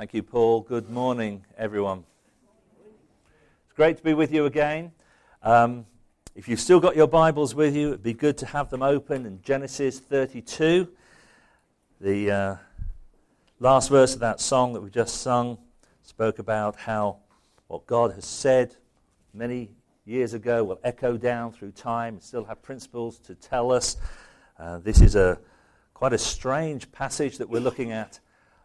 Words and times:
Thank 0.00 0.14
you, 0.14 0.22
Paul. 0.22 0.62
Good 0.62 0.88
morning, 0.88 1.44
everyone. 1.58 2.04
It's 3.66 3.76
great 3.76 3.98
to 3.98 4.02
be 4.02 4.14
with 4.14 4.32
you 4.32 4.46
again. 4.46 4.92
Um, 5.42 5.84
if 6.34 6.48
you've 6.48 6.58
still 6.58 6.80
got 6.80 6.96
your 6.96 7.06
Bibles 7.06 7.54
with 7.54 7.76
you, 7.76 7.88
it'd 7.88 8.02
be 8.02 8.14
good 8.14 8.38
to 8.38 8.46
have 8.46 8.70
them 8.70 8.82
open 8.82 9.26
in 9.26 9.42
Genesis 9.42 9.98
32. 9.98 10.88
The 12.00 12.30
uh, 12.30 12.56
last 13.58 13.90
verse 13.90 14.14
of 14.14 14.20
that 14.20 14.40
song 14.40 14.72
that 14.72 14.80
we 14.80 14.88
just 14.88 15.20
sung 15.20 15.58
spoke 16.02 16.38
about 16.38 16.76
how 16.76 17.18
what 17.66 17.86
God 17.86 18.14
has 18.14 18.24
said 18.24 18.76
many 19.34 19.68
years 20.06 20.32
ago 20.32 20.64
will 20.64 20.80
echo 20.82 21.18
down 21.18 21.52
through 21.52 21.72
time 21.72 22.14
and 22.14 22.22
still 22.22 22.46
have 22.46 22.62
principles 22.62 23.18
to 23.18 23.34
tell 23.34 23.70
us. 23.70 23.98
Uh, 24.58 24.78
this 24.78 25.02
is 25.02 25.14
a 25.14 25.38
quite 25.92 26.14
a 26.14 26.18
strange 26.18 26.90
passage 26.90 27.36
that 27.36 27.50
we're 27.50 27.60
looking 27.60 27.92
at 27.92 28.18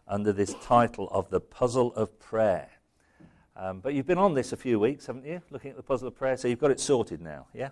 under 0.07 0.31
this 0.31 0.55
title 0.61 1.09
of 1.11 1.29
the 1.29 1.39
puzzle 1.39 1.93
of 1.95 2.19
prayer. 2.19 2.69
Um, 3.55 3.79
but 3.79 3.93
you've 3.93 4.05
been 4.05 4.17
on 4.17 4.33
this 4.33 4.51
a 4.51 4.57
few 4.57 4.79
weeks, 4.79 5.05
haven't 5.05 5.25
you? 5.25 5.41
Looking 5.49 5.71
at 5.71 5.77
the 5.77 5.83
puzzle 5.83 6.09
of 6.09 6.15
prayer, 6.15 6.35
so 6.35 6.47
you've 6.47 6.59
got 6.59 6.71
it 6.71 6.79
sorted 6.79 7.21
now, 7.21 7.47
yeah? 7.53 7.69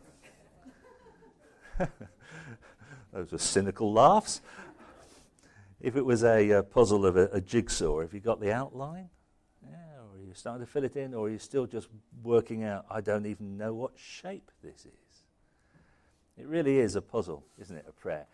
Those 3.14 3.32
were 3.32 3.38
cynical 3.38 3.92
laughs. 3.92 4.42
If 5.82 5.98
it 5.98 6.06
was 6.06 6.24
a 6.24 6.52
uh, 6.52 6.62
puzzle 6.64 7.06
of 7.06 7.18
a, 7.18 7.28
a, 7.34 7.42
jigsaw, 7.42 8.00
have 8.00 8.14
you 8.14 8.22
got 8.22 8.40
the 8.40 8.54
outline? 8.54 9.10
Yeah, 9.62 9.76
or 9.98 10.18
are 10.18 10.26
you 10.26 10.34
starting 10.34 10.66
to 10.66 10.72
fill 10.72 10.86
it 10.86 10.96
in, 10.96 11.14
or 11.14 11.28
are 11.28 11.30
you 11.30 11.38
still 11.38 11.68
just 11.68 11.90
working 12.24 12.64
out, 12.64 12.86
I 12.90 13.02
don't 13.02 13.26
even 13.26 13.58
know 13.58 13.74
what 13.74 13.92
shape 13.98 14.50
this 14.64 14.86
is? 14.86 15.24
It 16.38 16.48
really 16.48 16.80
is 16.80 16.96
a 16.96 17.02
puzzle, 17.02 17.44
isn't 17.60 17.76
it, 17.76 17.86
a 17.88 17.92
prayer? 17.92 18.26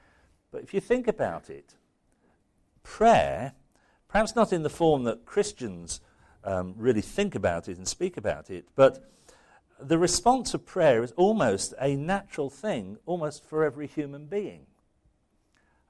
But 0.51 0.61
if 0.61 0.73
you 0.73 0.79
think 0.79 1.07
about 1.07 1.49
it, 1.49 1.73
prayer 2.83 3.53
Perhaps 4.09 4.35
not 4.35 4.51
in 4.51 4.63
the 4.63 4.69
form 4.69 5.03
that 5.03 5.25
Christians 5.25 6.01
um, 6.43 6.73
really 6.77 7.01
think 7.01 7.35
about 7.35 7.69
it 7.69 7.77
and 7.77 7.87
speak 7.87 8.17
about 8.17 8.49
it, 8.49 8.65
but 8.75 9.09
the 9.79 9.97
response 9.97 10.53
of 10.53 10.65
prayer 10.65 11.03
is 11.03 11.11
almost 11.13 11.73
a 11.79 11.95
natural 11.95 12.49
thing, 12.49 12.97
almost 13.05 13.45
for 13.45 13.63
every 13.63 13.87
human 13.87 14.25
being. 14.25 14.65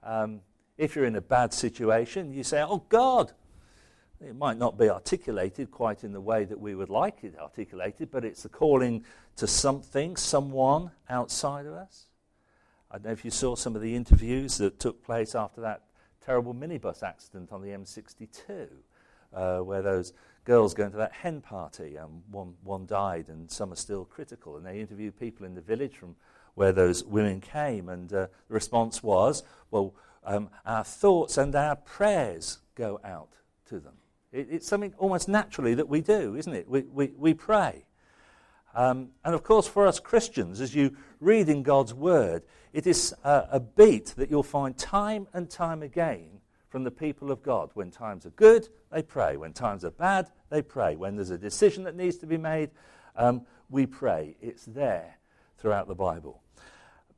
Um, 0.04 0.42
if 0.78 0.96
you're 0.96 1.06
in 1.06 1.16
a 1.16 1.22
bad 1.22 1.54
situation, 1.54 2.34
you 2.34 2.44
say, 2.44 2.62
Oh 2.62 2.84
God. 2.90 3.34
It 4.22 4.36
might 4.36 4.58
not 4.58 4.78
be 4.78 4.90
articulated 4.90 5.72
quite 5.72 6.04
in 6.04 6.12
the 6.12 6.20
way 6.20 6.44
that 6.44 6.60
we 6.60 6.76
would 6.76 6.90
like 6.90 7.24
it 7.24 7.36
articulated, 7.40 8.12
but 8.12 8.26
it's 8.26 8.44
the 8.44 8.50
calling 8.50 9.06
to 9.38 9.48
something, 9.48 10.18
someone 10.18 10.92
outside 11.10 11.66
of 11.66 11.72
us. 11.72 12.08
I 12.92 12.96
don't 12.96 13.06
know 13.06 13.12
if 13.12 13.24
you 13.24 13.32
saw 13.32 13.56
some 13.56 13.78
of 13.78 13.82
the 13.82 13.96
interviews 13.96 14.58
that 14.58 14.78
took 14.78 15.06
place 15.06 15.36
after 15.36 15.62
that 15.62 15.84
terrible 16.26 16.54
minibus 16.54 17.04
accident 17.04 17.52
on 17.52 17.62
the 17.62 17.70
M62, 17.70 18.68
uh, 19.34 19.60
where 19.60 19.82
those 19.82 20.14
girls 20.46 20.74
going 20.74 20.92
to 20.92 20.98
that 20.98 21.14
hen 21.14 21.42
party, 21.42 21.96
and 21.96 22.24
one, 22.32 22.56
one 22.64 22.86
died 22.86 23.28
and 23.30 23.50
some 23.50 23.72
are 23.72 23.78
still 23.78 24.06
critical. 24.06 24.58
And 24.58 24.66
they 24.66 24.80
interviewed 24.80 25.20
people 25.20 25.46
in 25.46 25.56
the 25.56 25.62
village 25.62 25.96
from 25.96 26.16
where 26.56 26.72
those 26.72 27.04
women 27.04 27.40
came, 27.40 27.90
and 27.90 28.12
uh, 28.12 28.28
the 28.48 28.54
response 28.54 29.02
was, 29.02 29.44
well, 29.72 29.94
um, 30.26 30.50
our 30.66 30.84
thoughts 30.84 31.38
and 31.38 31.56
our 31.56 31.76
prayers 31.76 32.60
go 32.76 33.00
out 33.04 33.34
to 33.68 33.80
them. 33.80 33.94
It, 34.32 34.48
it's 34.52 34.68
something 34.68 34.94
almost 34.98 35.30
naturally 35.30 35.74
that 35.76 35.88
we 35.88 36.02
do, 36.02 36.36
isn't 36.36 36.54
it? 36.54 36.68
We, 36.68 36.82
we, 36.82 37.12
we 37.18 37.34
pray. 37.34 37.86
Um, 38.76 39.10
and 39.26 39.34
of 39.34 39.44
course, 39.44 39.68
for 39.68 39.88
us 39.88 40.00
Christians, 40.00 40.62
as 40.62 40.76
you 40.76 40.96
read 41.20 41.50
in 41.50 41.64
God's 41.64 41.94
Word, 41.94 42.44
it 42.72 42.86
is 42.86 43.14
a, 43.24 43.48
a 43.54 43.60
beat 43.60 44.14
that 44.18 44.30
you'll 44.30 44.44
find 44.44 44.78
time 44.78 45.28
and 45.34 45.50
time 45.50 45.82
again 45.82 46.42
from 46.70 46.84
the 46.84 46.92
people 46.92 47.32
of 47.32 47.42
God. 47.42 47.72
When 47.74 47.90
times 47.90 48.26
are 48.26 48.32
good, 48.32 48.70
they 48.92 49.02
pray. 49.02 49.38
When 49.38 49.54
times 49.54 49.84
are 49.84 49.92
bad, 49.92 50.30
they 50.50 50.62
pray. 50.62 50.96
When 50.96 51.16
there's 51.16 51.32
a 51.32 51.38
decision 51.38 51.84
that 51.86 51.96
needs 51.96 52.18
to 52.18 52.28
be 52.28 52.38
made, 52.38 52.70
um, 53.16 53.42
we 53.70 53.86
pray. 53.86 54.38
It's 54.40 54.66
there 54.66 55.18
throughout 55.58 55.88
the 55.88 55.96
Bible. 55.96 56.42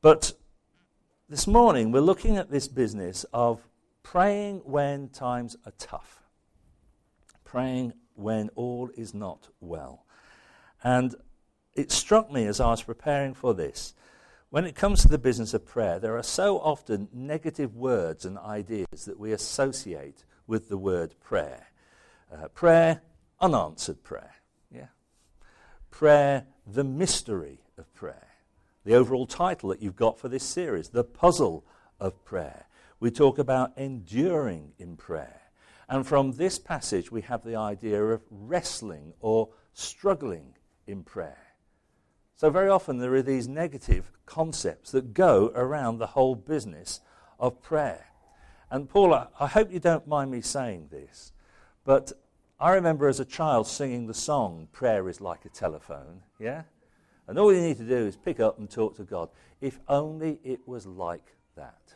But 0.00 0.32
this 1.28 1.46
morning, 1.46 1.92
we're 1.92 2.00
looking 2.00 2.38
at 2.38 2.50
this 2.50 2.66
business 2.66 3.24
of 3.32 3.60
praying 4.02 4.62
when 4.64 5.08
times 5.10 5.56
are 5.66 5.72
tough, 5.78 6.22
praying 7.44 7.92
when 8.14 8.48
all 8.54 8.90
is 8.96 9.14
not 9.14 9.48
well. 9.60 10.04
And 10.82 11.14
it 11.74 11.90
struck 11.90 12.30
me 12.30 12.46
as 12.46 12.60
I 12.60 12.70
was 12.70 12.82
preparing 12.82 13.34
for 13.34 13.54
this. 13.54 13.94
When 14.50 14.66
it 14.66 14.74
comes 14.74 15.00
to 15.02 15.08
the 15.08 15.18
business 15.18 15.54
of 15.54 15.64
prayer, 15.64 15.98
there 15.98 16.16
are 16.16 16.22
so 16.22 16.58
often 16.58 17.08
negative 17.12 17.74
words 17.74 18.26
and 18.26 18.38
ideas 18.38 19.06
that 19.06 19.18
we 19.18 19.32
associate 19.32 20.24
with 20.46 20.68
the 20.68 20.76
word 20.76 21.14
prayer. 21.20 21.68
Uh, 22.30 22.48
prayer, 22.48 23.00
unanswered 23.40 24.02
prayer. 24.02 24.34
Yeah. 24.70 24.88
Prayer, 25.90 26.44
the 26.66 26.84
mystery 26.84 27.60
of 27.78 27.92
prayer. 27.94 28.28
The 28.84 28.94
overall 28.94 29.26
title 29.26 29.70
that 29.70 29.80
you've 29.80 29.96
got 29.96 30.18
for 30.18 30.28
this 30.28 30.44
series, 30.44 30.90
The 30.90 31.04
Puzzle 31.04 31.64
of 31.98 32.22
Prayer. 32.24 32.66
We 33.00 33.10
talk 33.10 33.38
about 33.38 33.72
enduring 33.78 34.72
in 34.78 34.96
prayer. 34.96 35.40
And 35.88 36.06
from 36.06 36.32
this 36.32 36.58
passage, 36.58 37.10
we 37.10 37.22
have 37.22 37.42
the 37.42 37.56
idea 37.56 38.02
of 38.02 38.22
wrestling 38.30 39.14
or 39.20 39.50
struggling 39.72 40.54
in 40.86 41.04
prayer. 41.04 41.41
So, 42.42 42.50
very 42.50 42.68
often 42.68 42.98
there 42.98 43.14
are 43.14 43.22
these 43.22 43.46
negative 43.46 44.10
concepts 44.26 44.90
that 44.90 45.14
go 45.14 45.52
around 45.54 45.98
the 45.98 46.08
whole 46.08 46.34
business 46.34 46.98
of 47.38 47.62
prayer. 47.62 48.06
And, 48.68 48.88
Paula, 48.88 49.28
I 49.38 49.46
hope 49.46 49.70
you 49.70 49.78
don't 49.78 50.08
mind 50.08 50.32
me 50.32 50.40
saying 50.40 50.88
this, 50.90 51.30
but 51.84 52.10
I 52.58 52.72
remember 52.72 53.06
as 53.06 53.20
a 53.20 53.24
child 53.24 53.68
singing 53.68 54.08
the 54.08 54.12
song, 54.12 54.66
Prayer 54.72 55.08
is 55.08 55.20
Like 55.20 55.44
a 55.44 55.50
Telephone, 55.50 56.22
yeah? 56.40 56.62
And 57.28 57.38
all 57.38 57.52
you 57.52 57.60
need 57.60 57.76
to 57.76 57.86
do 57.86 58.08
is 58.08 58.16
pick 58.16 58.40
up 58.40 58.58
and 58.58 58.68
talk 58.68 58.96
to 58.96 59.04
God. 59.04 59.28
If 59.60 59.78
only 59.86 60.40
it 60.42 60.66
was 60.66 60.84
like 60.84 61.36
that, 61.54 61.94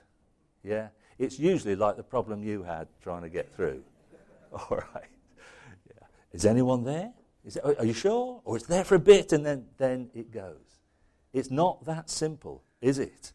yeah? 0.62 0.90
It's 1.18 1.40
usually 1.40 1.74
like 1.74 1.96
the 1.96 2.04
problem 2.04 2.44
you 2.44 2.62
had 2.62 2.86
trying 3.02 3.22
to 3.22 3.28
get 3.28 3.52
through. 3.52 3.82
All 4.52 4.80
right. 4.94 5.10
Yeah. 5.88 6.06
Is 6.32 6.46
anyone 6.46 6.84
there? 6.84 7.12
Are 7.62 7.84
you 7.84 7.92
sure? 7.92 8.40
Or 8.44 8.56
it's 8.56 8.66
there 8.66 8.84
for 8.84 8.96
a 8.96 9.00
bit 9.00 9.32
and 9.32 9.46
then, 9.46 9.66
then 9.78 10.10
it 10.14 10.32
goes. 10.32 10.80
It's 11.32 11.50
not 11.50 11.84
that 11.84 12.10
simple, 12.10 12.64
is 12.80 12.98
it? 12.98 13.32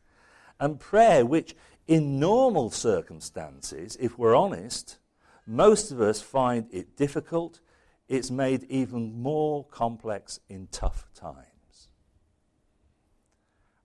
And 0.60 0.80
prayer, 0.80 1.26
which 1.26 1.56
in 1.88 2.20
normal 2.20 2.72
circumstances, 2.72 3.98
if 4.00 4.18
we're 4.18 4.36
honest, 4.36 4.98
most 5.46 5.92
of 5.92 6.02
us 6.02 6.22
find 6.22 6.68
it 6.72 6.96
difficult, 6.96 7.60
it's 8.08 8.30
made 8.30 8.64
even 8.70 9.22
more 9.22 9.66
complex 9.66 10.40
in 10.50 10.68
tough 10.72 11.08
times. 11.14 11.90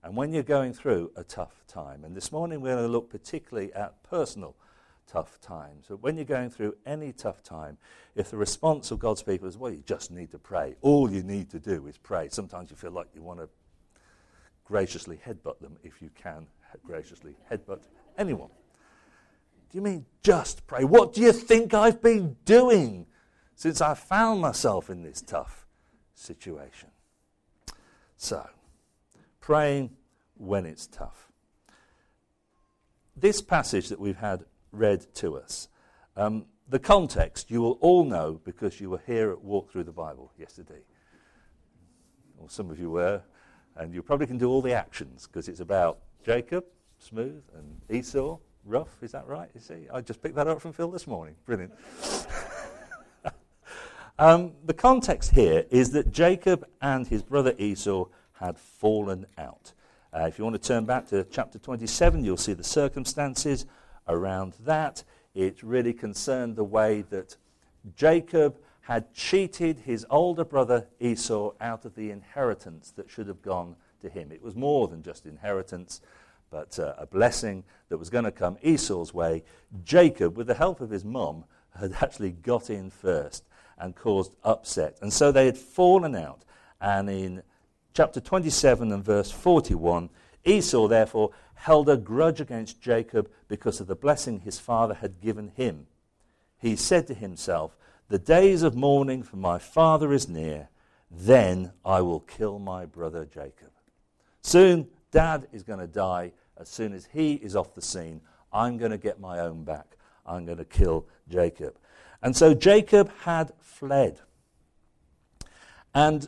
And 0.03 0.15
when 0.15 0.33
you're 0.33 0.43
going 0.43 0.73
through 0.73 1.11
a 1.15 1.23
tough 1.23 1.63
time, 1.67 2.03
and 2.03 2.15
this 2.15 2.31
morning 2.31 2.61
we're 2.61 2.75
going 2.75 2.85
to 2.85 2.91
look 2.91 3.09
particularly 3.09 3.73
at 3.73 4.03
personal 4.03 4.55
tough 5.07 5.39
times. 5.41 5.85
But 5.89 6.03
when 6.03 6.15
you're 6.15 6.25
going 6.25 6.49
through 6.49 6.75
any 6.85 7.11
tough 7.11 7.41
time, 7.41 7.77
if 8.15 8.29
the 8.29 8.37
response 8.37 8.91
of 8.91 8.99
God's 8.99 9.23
people 9.23 9.47
is, 9.47 9.57
well, 9.57 9.71
you 9.71 9.83
just 9.85 10.11
need 10.11 10.31
to 10.31 10.39
pray, 10.39 10.75
all 10.81 11.11
you 11.11 11.23
need 11.23 11.49
to 11.51 11.59
do 11.59 11.87
is 11.87 11.97
pray. 11.97 12.29
Sometimes 12.29 12.69
you 12.69 12.75
feel 12.75 12.91
like 12.91 13.07
you 13.13 13.21
want 13.21 13.39
to 13.39 13.49
graciously 14.65 15.19
headbutt 15.25 15.59
them 15.59 15.77
if 15.83 16.01
you 16.01 16.09
can 16.13 16.47
graciously 16.85 17.35
headbutt 17.51 17.81
anyone. 18.17 18.49
Do 19.69 19.77
you 19.77 19.81
mean 19.81 20.05
just 20.23 20.65
pray? 20.67 20.83
What 20.83 21.13
do 21.13 21.21
you 21.21 21.31
think 21.31 21.73
I've 21.73 22.01
been 22.01 22.37
doing 22.45 23.05
since 23.55 23.81
I 23.81 23.93
found 23.93 24.41
myself 24.41 24.89
in 24.89 25.03
this 25.03 25.21
tough 25.21 25.65
situation? 26.13 26.89
So, 28.15 28.47
praying 29.41 29.91
when 30.35 30.65
it's 30.65 30.87
tough. 30.87 31.31
This 33.15 33.41
passage 33.41 33.89
that 33.89 33.99
we've 33.99 34.17
had 34.17 34.45
read 34.71 35.05
to 35.15 35.37
us. 35.37 35.69
Um, 36.15 36.45
the 36.69 36.79
context 36.79 37.49
you 37.49 37.61
will 37.61 37.77
all 37.81 38.03
know 38.03 38.41
because 38.43 38.81
you 38.81 38.89
were 38.89 39.01
here 39.05 39.31
at 39.31 39.41
Walk 39.41 39.71
Through 39.71 39.85
the 39.85 39.91
Bible 39.91 40.31
yesterday. 40.37 40.81
Or 42.37 42.49
some 42.49 42.69
of 42.69 42.79
you 42.79 42.89
were, 42.89 43.21
and 43.75 43.93
you 43.93 44.01
probably 44.01 44.27
can 44.27 44.37
do 44.37 44.49
all 44.49 44.61
the 44.61 44.73
actions 44.73 45.27
because 45.27 45.47
it's 45.47 45.59
about 45.59 45.99
Jacob, 46.25 46.65
smooth, 46.99 47.43
and 47.55 47.81
Esau, 47.89 48.37
rough. 48.65 49.01
Is 49.01 49.11
that 49.13 49.27
right? 49.27 49.49
You 49.53 49.61
see, 49.61 49.87
I 49.93 50.01
just 50.01 50.21
picked 50.21 50.35
that 50.35 50.47
up 50.47 50.61
from 50.61 50.73
Phil 50.73 50.91
this 50.91 51.07
morning. 51.07 51.35
Brilliant. 51.45 51.73
um, 54.19 54.51
the 54.65 54.73
context 54.73 55.31
here 55.31 55.65
is 55.69 55.91
that 55.91 56.11
Jacob 56.11 56.67
and 56.81 57.07
his 57.07 57.23
brother 57.23 57.53
Esau 57.57 58.07
had 58.33 58.59
fallen 58.59 59.25
out. 59.37 59.73
Uh, 60.13 60.25
if 60.25 60.37
you 60.37 60.43
want 60.43 60.61
to 60.61 60.67
turn 60.67 60.85
back 60.85 61.07
to 61.07 61.23
chapter 61.25 61.59
27, 61.59 62.23
you'll 62.23 62.37
see 62.37 62.53
the 62.53 62.63
circumstances 62.63 63.65
around 64.07 64.53
that. 64.65 65.03
It 65.33 65.61
really 65.61 65.93
concerned 65.93 66.55
the 66.55 66.63
way 66.63 67.03
that 67.09 67.37
Jacob 67.95 68.57
had 68.81 69.13
cheated 69.13 69.79
his 69.79 70.05
older 70.09 70.45
brother 70.45 70.87
Esau 70.99 71.51
out 71.59 71.85
of 71.85 71.95
the 71.95 72.09
inheritance 72.09 72.91
that 72.95 73.09
should 73.09 73.27
have 73.27 73.41
gone 73.41 73.75
to 74.01 74.09
him. 74.09 74.31
It 74.31 74.41
was 74.41 74.55
more 74.55 74.87
than 74.87 75.03
just 75.03 75.25
inheritance, 75.25 76.01
but 76.49 76.79
uh, 76.79 76.93
a 76.97 77.05
blessing 77.05 77.63
that 77.89 77.97
was 77.97 78.09
going 78.09 78.23
to 78.23 78.31
come 78.31 78.57
Esau's 78.61 79.13
way. 79.13 79.43
Jacob, 79.83 80.37
with 80.37 80.47
the 80.47 80.53
help 80.53 80.79
of 80.79 80.89
his 80.89 81.03
mum, 81.03 81.43
had 81.77 81.93
actually 82.01 82.31
got 82.31 82.69
in 82.69 82.89
first 82.89 83.43
and 83.77 83.95
caused 83.95 84.31
upset. 84.43 84.97
And 85.01 85.11
so 85.11 85.31
they 85.31 85.45
had 85.45 85.57
fallen 85.57 86.15
out. 86.15 86.43
And 86.79 87.09
in 87.09 87.43
chapter 87.93 88.19
27 88.19 88.91
and 88.91 89.03
verse 89.03 89.31
41, 89.31 90.09
Esau 90.45 90.87
therefore 90.87 91.31
held 91.57 91.89
a 91.89 91.97
grudge 91.97 92.39
against 92.39 92.81
Jacob 92.81 93.29
because 93.47 93.79
of 93.79 93.87
the 93.87 93.95
blessing 93.95 94.39
his 94.39 94.59
father 94.59 94.95
had 94.95 95.21
given 95.21 95.49
him. 95.49 95.87
He 96.57 96.75
said 96.75 97.07
to 97.07 97.13
himself, 97.13 97.75
The 98.09 98.19
days 98.19 98.63
of 98.63 98.75
mourning 98.75 99.23
for 99.23 99.37
my 99.37 99.59
father 99.59 100.13
is 100.13 100.27
near, 100.27 100.69
then 101.09 101.71
I 101.85 102.01
will 102.01 102.19
kill 102.21 102.59
my 102.59 102.85
brother 102.85 103.25
Jacob. 103.25 103.71
Soon, 104.41 104.87
dad 105.11 105.47
is 105.51 105.63
going 105.63 105.79
to 105.79 105.87
die. 105.87 106.31
As 106.57 106.69
soon 106.69 106.93
as 106.93 107.05
he 107.05 107.33
is 107.33 107.55
off 107.55 107.75
the 107.75 107.81
scene, 107.81 108.21
I'm 108.51 108.77
going 108.77 108.91
to 108.91 108.97
get 108.97 109.19
my 109.19 109.39
own 109.39 109.63
back. 109.63 109.97
I'm 110.25 110.45
going 110.45 110.57
to 110.57 110.65
kill 110.65 111.05
Jacob. 111.29 111.75
And 112.21 112.35
so 112.35 112.53
Jacob 112.53 113.11
had 113.21 113.51
fled. 113.59 114.19
And 115.93 116.27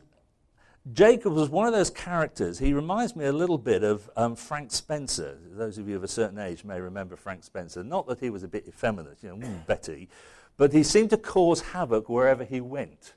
Jacob 0.94 1.34
was 1.34 1.50
one 1.50 1.68
of 1.68 1.74
those 1.74 1.90
characters. 1.90 2.60
He 2.60 2.74
reminds 2.74 3.16
me 3.16 3.26
a 3.26 3.34
little 3.34 3.58
bit 3.58 3.84
of 3.84 4.10
um, 4.16 4.36
Frank 4.36 4.72
Spencer. 4.72 5.38
Those 5.52 5.78
of 5.78 5.90
you 5.90 5.96
of 5.96 6.04
a 6.04 6.08
certain 6.08 6.40
age 6.40 6.64
may 6.64 6.80
remember 6.80 7.16
Frank 7.16 7.44
Spencer. 7.44 7.84
Not 7.84 8.08
that 8.08 8.20
he 8.20 8.30
was 8.30 8.44
a 8.44 8.48
bit 8.48 8.68
effeminate, 8.68 9.18
you 9.22 9.30
know, 9.30 9.36
mm, 9.36 9.66
Betty, 9.68 10.10
but 10.58 10.72
he 10.72 10.84
seemed 10.84 11.10
to 11.10 11.18
cause 11.18 11.62
havoc 11.62 12.08
wherever 12.08 12.44
he 12.44 12.62
went. 12.62 13.14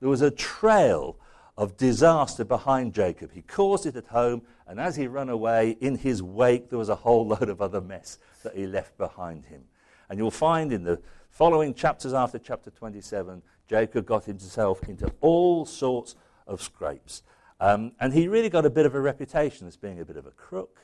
There 0.00 0.08
was 0.08 0.22
a 0.22 0.30
trail 0.30 1.16
of 1.56 1.76
disaster 1.76 2.44
behind 2.44 2.94
Jacob. 2.94 3.30
He 3.32 3.42
caused 3.42 3.86
it 3.86 3.94
at 3.94 4.06
home, 4.06 4.42
and 4.66 4.80
as 4.80 4.96
he 4.96 5.06
ran 5.06 5.28
away, 5.28 5.76
in 5.80 5.96
his 5.96 6.20
wake, 6.20 6.68
there 6.68 6.78
was 6.78 6.88
a 6.88 6.96
whole 6.96 7.26
load 7.28 7.48
of 7.48 7.62
other 7.62 7.80
mess 7.80 8.18
that 8.42 8.56
he 8.56 8.66
left 8.66 8.98
behind 8.98 9.46
him. 9.46 9.62
And 10.10 10.18
you'll 10.18 10.32
find 10.32 10.72
in 10.72 10.82
the 10.82 11.00
following 11.30 11.74
chapters 11.74 12.12
after 12.12 12.38
chapter 12.38 12.70
27, 12.70 13.40
Jacob 13.68 14.04
got 14.04 14.24
himself 14.24 14.82
into 14.88 15.12
all 15.20 15.64
sorts 15.64 16.16
of 16.46 16.62
scrapes. 16.62 17.22
Um, 17.60 17.92
and 18.00 18.12
he 18.12 18.28
really 18.28 18.50
got 18.50 18.66
a 18.66 18.70
bit 18.70 18.86
of 18.86 18.94
a 18.94 19.00
reputation 19.00 19.66
as 19.66 19.76
being 19.76 20.00
a 20.00 20.04
bit 20.04 20.16
of 20.16 20.26
a 20.26 20.30
crook, 20.30 20.80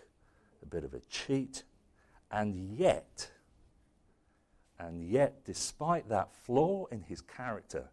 a 0.62 0.66
bit 0.66 0.84
of 0.84 0.94
a 0.94 1.00
cheat. 1.10 1.64
And 2.30 2.78
yet, 2.78 3.30
and 4.78 5.02
yet, 5.02 5.44
despite 5.44 6.08
that 6.08 6.32
flaw 6.32 6.86
in 6.86 7.02
his 7.02 7.20
character 7.20 7.90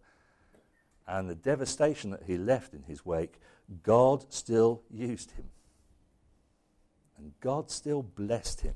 and 1.07 1.29
the 1.29 1.35
devastation 1.35 2.11
that 2.11 2.23
he 2.23 2.37
left 2.37 2.73
in 2.73 2.83
his 2.83 3.05
wake, 3.05 3.41
God 3.83 4.31
still 4.31 4.83
used 4.89 5.31
him. 5.31 5.49
And 7.17 7.33
God 7.41 7.71
still 7.71 8.03
blessed 8.03 8.61
him. 8.61 8.75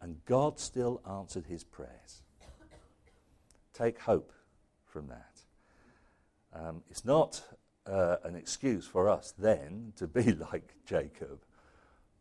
And 0.00 0.24
God 0.24 0.60
still 0.60 1.02
answered 1.08 1.46
his 1.46 1.64
prayers. 1.64 2.22
Take 3.74 3.98
hope 3.98 4.32
from 4.86 5.08
that. 5.08 5.40
Um, 6.54 6.82
it's 6.88 7.04
not 7.04 7.42
uh, 7.88 8.16
an 8.24 8.34
excuse 8.36 8.86
for 8.86 9.08
us 9.08 9.32
then 9.38 9.92
to 9.96 10.06
be 10.06 10.32
like 10.52 10.74
Jacob, 10.84 11.40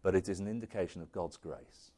but 0.02 0.16
it 0.16 0.30
is 0.30 0.40
an 0.40 0.48
indication 0.48 1.02
of 1.02 1.12
God's 1.12 1.38
grace. 1.38 1.92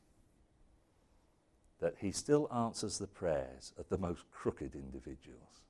That 1.79 1.95
he 1.99 2.11
still 2.11 2.49
answers 2.53 2.97
the 2.97 3.07
prayers 3.07 3.73
of 3.77 3.87
the 3.89 3.97
most 3.97 4.23
crooked 4.31 4.75
individuals. 4.75 5.61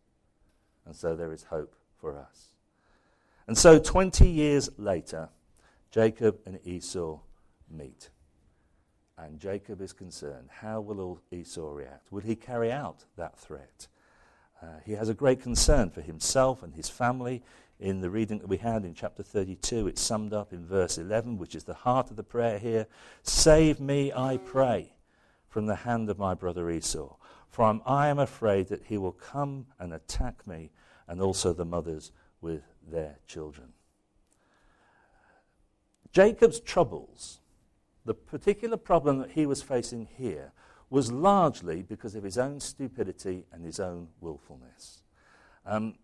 And 0.85 0.95
so 0.95 1.15
there 1.15 1.33
is 1.33 1.43
hope 1.43 1.75
for 1.99 2.17
us. 2.17 2.53
And 3.47 3.57
so 3.57 3.79
20 3.79 4.27
years 4.27 4.69
later, 4.77 5.29
Jacob 5.91 6.39
and 6.45 6.59
Esau 6.65 7.19
meet. 7.69 8.09
And 9.17 9.39
Jacob 9.39 9.81
is 9.81 9.91
concerned. 9.91 10.49
How 10.49 10.79
will 10.79 11.21
Esau 11.31 11.73
react? 11.73 12.11
Will 12.11 12.21
he 12.21 12.35
carry 12.35 12.71
out 12.71 13.03
that 13.17 13.37
threat? 13.37 13.87
Uh, 14.61 14.79
he 14.85 14.93
has 14.93 15.09
a 15.09 15.13
great 15.13 15.41
concern 15.41 15.89
for 15.89 16.01
himself 16.01 16.63
and 16.63 16.73
his 16.73 16.89
family. 16.89 17.43
In 17.79 18.01
the 18.01 18.09
reading 18.09 18.39
that 18.39 18.49
we 18.49 18.57
had 18.57 18.83
in 18.83 18.93
chapter 18.93 19.23
32, 19.23 19.87
it's 19.87 20.01
summed 20.01 20.33
up 20.33 20.51
in 20.51 20.65
verse 20.65 20.97
11, 20.97 21.37
which 21.37 21.55
is 21.55 21.63
the 21.63 21.73
heart 21.73 22.09
of 22.09 22.17
the 22.17 22.23
prayer 22.23 22.59
here. 22.59 22.87
Save 23.23 23.79
me, 23.79 24.11
I 24.11 24.35
pray, 24.35 24.95
from 25.47 25.65
the 25.65 25.75
hand 25.75 26.09
of 26.09 26.19
my 26.19 26.33
brother 26.33 26.69
Esau, 26.69 27.15
for 27.47 27.81
I 27.85 28.07
am 28.09 28.19
afraid 28.19 28.67
that 28.67 28.83
he 28.83 28.97
will 28.97 29.13
come 29.13 29.67
and 29.79 29.93
attack 29.93 30.45
me 30.45 30.71
and 31.07 31.21
also 31.21 31.53
the 31.53 31.63
mothers 31.63 32.11
with 32.41 32.63
their 32.85 33.19
children. 33.27 33.69
Jacob's 36.11 36.59
troubles, 36.59 37.39
the 38.03 38.13
particular 38.13 38.77
problem 38.77 39.19
that 39.19 39.31
he 39.31 39.45
was 39.45 39.61
facing 39.61 40.09
here, 40.17 40.51
was 40.89 41.13
largely 41.13 41.81
because 41.81 42.15
of 42.15 42.23
his 42.23 42.37
own 42.37 42.59
stupidity 42.59 43.45
and 43.53 43.63
his 43.63 43.79
own 43.79 44.09
willfulness. 44.19 45.03
Um, 45.65 45.95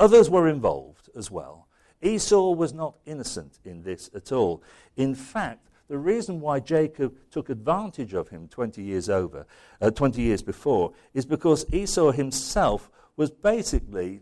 others 0.00 0.28
were 0.28 0.48
involved 0.48 1.08
as 1.14 1.30
well. 1.30 1.68
Esau 2.02 2.50
was 2.52 2.72
not 2.72 2.96
innocent 3.04 3.58
in 3.64 3.82
this 3.82 4.10
at 4.14 4.32
all. 4.32 4.62
In 4.96 5.14
fact, 5.14 5.68
the 5.88 5.98
reason 5.98 6.40
why 6.40 6.60
Jacob 6.60 7.16
took 7.30 7.50
advantage 7.50 8.14
of 8.14 8.28
him 8.28 8.48
20 8.48 8.82
years 8.82 9.08
over, 9.08 9.46
uh, 9.80 9.90
20 9.90 10.22
years 10.22 10.42
before, 10.42 10.92
is 11.14 11.26
because 11.26 11.66
Esau 11.72 12.12
himself 12.12 12.90
was 13.16 13.30
basically 13.30 14.20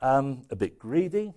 um, 0.00 0.42
a 0.50 0.56
bit 0.56 0.78
greedy, 0.78 1.34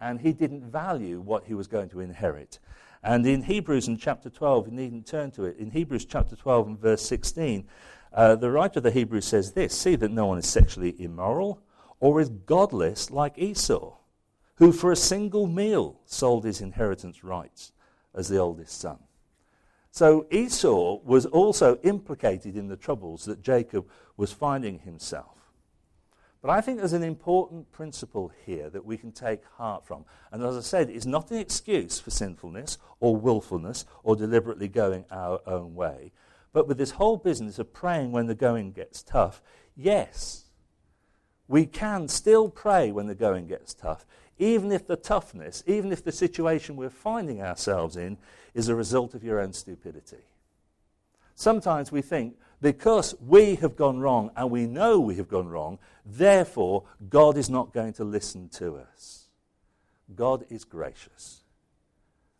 and 0.00 0.20
he 0.20 0.32
didn't 0.32 0.64
value 0.64 1.20
what 1.20 1.44
he 1.44 1.54
was 1.54 1.66
going 1.66 1.88
to 1.90 2.00
inherit. 2.00 2.58
And 3.02 3.26
in 3.26 3.44
Hebrews 3.44 3.88
in 3.88 3.96
chapter 3.96 4.28
12, 4.28 4.66
you 4.66 4.72
needn't 4.72 5.06
turn 5.06 5.30
to 5.32 5.44
it, 5.44 5.56
in 5.56 5.70
Hebrews 5.70 6.04
chapter 6.04 6.36
12 6.36 6.66
and 6.66 6.78
verse 6.78 7.02
16, 7.02 7.66
uh, 8.12 8.34
the 8.34 8.50
writer 8.50 8.80
of 8.80 8.82
the 8.82 8.90
Hebrews 8.90 9.26
says 9.26 9.52
this 9.52 9.72
See 9.72 9.94
that 9.96 10.10
no 10.10 10.26
one 10.26 10.38
is 10.38 10.48
sexually 10.48 11.00
immoral 11.00 11.62
or 12.00 12.20
is 12.20 12.30
godless 12.30 13.10
like 13.10 13.38
Esau, 13.38 13.94
who 14.56 14.72
for 14.72 14.90
a 14.90 14.96
single 14.96 15.46
meal 15.46 16.00
sold 16.04 16.44
his 16.44 16.60
inheritance 16.60 17.22
rights 17.22 17.72
as 18.14 18.28
the 18.28 18.38
oldest 18.38 18.80
son. 18.80 18.98
So 19.92 20.26
Esau 20.30 21.00
was 21.04 21.26
also 21.26 21.78
implicated 21.82 22.56
in 22.56 22.68
the 22.68 22.76
troubles 22.76 23.24
that 23.24 23.42
Jacob 23.42 23.88
was 24.16 24.32
finding 24.32 24.80
himself. 24.80 25.36
But 26.42 26.50
I 26.50 26.60
think 26.60 26.78
there's 26.78 26.94
an 26.94 27.02
important 27.02 27.70
principle 27.70 28.32
here 28.46 28.70
that 28.70 28.84
we 28.84 28.96
can 28.96 29.12
take 29.12 29.44
heart 29.56 29.84
from. 29.84 30.06
And 30.32 30.42
as 30.42 30.56
I 30.56 30.60
said, 30.60 30.88
it's 30.88 31.04
not 31.04 31.30
an 31.30 31.36
excuse 31.36 32.00
for 32.00 32.10
sinfulness 32.10 32.78
or 32.98 33.16
willfulness 33.16 33.84
or 34.02 34.16
deliberately 34.16 34.68
going 34.68 35.04
our 35.10 35.40
own 35.46 35.74
way. 35.74 36.12
But 36.52 36.66
with 36.66 36.78
this 36.78 36.92
whole 36.92 37.18
business 37.18 37.58
of 37.58 37.72
praying 37.72 38.12
when 38.12 38.26
the 38.26 38.34
going 38.34 38.72
gets 38.72 39.02
tough, 39.02 39.42
yes, 39.76 40.46
we 41.50 41.66
can 41.66 42.06
still 42.06 42.48
pray 42.48 42.92
when 42.92 43.08
the 43.08 43.14
going 43.14 43.48
gets 43.48 43.74
tough, 43.74 44.06
even 44.38 44.70
if 44.70 44.86
the 44.86 44.94
toughness, 44.94 45.64
even 45.66 45.90
if 45.90 46.04
the 46.04 46.12
situation 46.12 46.76
we're 46.76 46.88
finding 46.88 47.42
ourselves 47.42 47.96
in 47.96 48.16
is 48.54 48.68
a 48.68 48.74
result 48.76 49.14
of 49.14 49.24
your 49.24 49.40
own 49.40 49.52
stupidity. 49.52 50.22
Sometimes 51.34 51.90
we 51.90 52.02
think, 52.02 52.36
because 52.62 53.16
we 53.20 53.56
have 53.56 53.74
gone 53.74 53.98
wrong 53.98 54.30
and 54.36 54.48
we 54.48 54.64
know 54.64 55.00
we 55.00 55.16
have 55.16 55.26
gone 55.26 55.48
wrong, 55.48 55.80
therefore 56.06 56.84
God 57.08 57.36
is 57.36 57.50
not 57.50 57.72
going 57.72 57.94
to 57.94 58.04
listen 58.04 58.48
to 58.50 58.76
us. 58.76 59.24
God 60.14 60.44
is 60.50 60.62
gracious, 60.62 61.40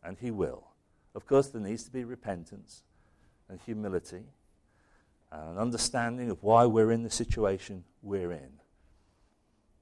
and 0.04 0.18
He 0.20 0.30
will. 0.30 0.68
Of 1.16 1.26
course, 1.26 1.48
there 1.48 1.60
needs 1.60 1.82
to 1.82 1.90
be 1.90 2.04
repentance 2.04 2.84
and 3.48 3.58
humility 3.66 4.22
and 5.32 5.50
an 5.50 5.58
understanding 5.58 6.30
of 6.30 6.44
why 6.44 6.64
we're 6.64 6.92
in 6.92 7.02
the 7.02 7.10
situation 7.10 7.82
we're 8.02 8.30
in. 8.30 8.60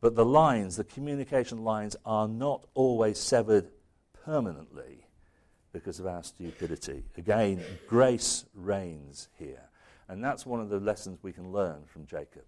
But 0.00 0.14
the 0.14 0.24
lines, 0.24 0.76
the 0.76 0.84
communication 0.84 1.64
lines, 1.64 1.96
are 2.04 2.28
not 2.28 2.66
always 2.74 3.18
severed 3.18 3.68
permanently 4.24 5.06
because 5.72 5.98
of 5.98 6.06
our 6.06 6.22
stupidity. 6.22 7.04
Again, 7.16 7.62
grace 7.86 8.44
reigns 8.54 9.28
here. 9.38 9.62
And 10.08 10.22
that's 10.24 10.46
one 10.46 10.60
of 10.60 10.70
the 10.70 10.80
lessons 10.80 11.18
we 11.22 11.32
can 11.32 11.52
learn 11.52 11.84
from 11.86 12.06
Jacob. 12.06 12.44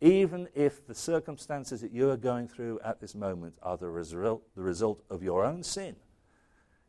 Even 0.00 0.48
if 0.54 0.86
the 0.86 0.94
circumstances 0.94 1.80
that 1.80 1.90
you 1.90 2.10
are 2.10 2.16
going 2.16 2.46
through 2.46 2.78
at 2.84 3.00
this 3.00 3.14
moment 3.14 3.54
are 3.62 3.76
the 3.76 3.88
result, 3.88 4.42
the 4.54 4.62
result 4.62 5.02
of 5.10 5.22
your 5.22 5.44
own 5.44 5.62
sin, 5.62 5.96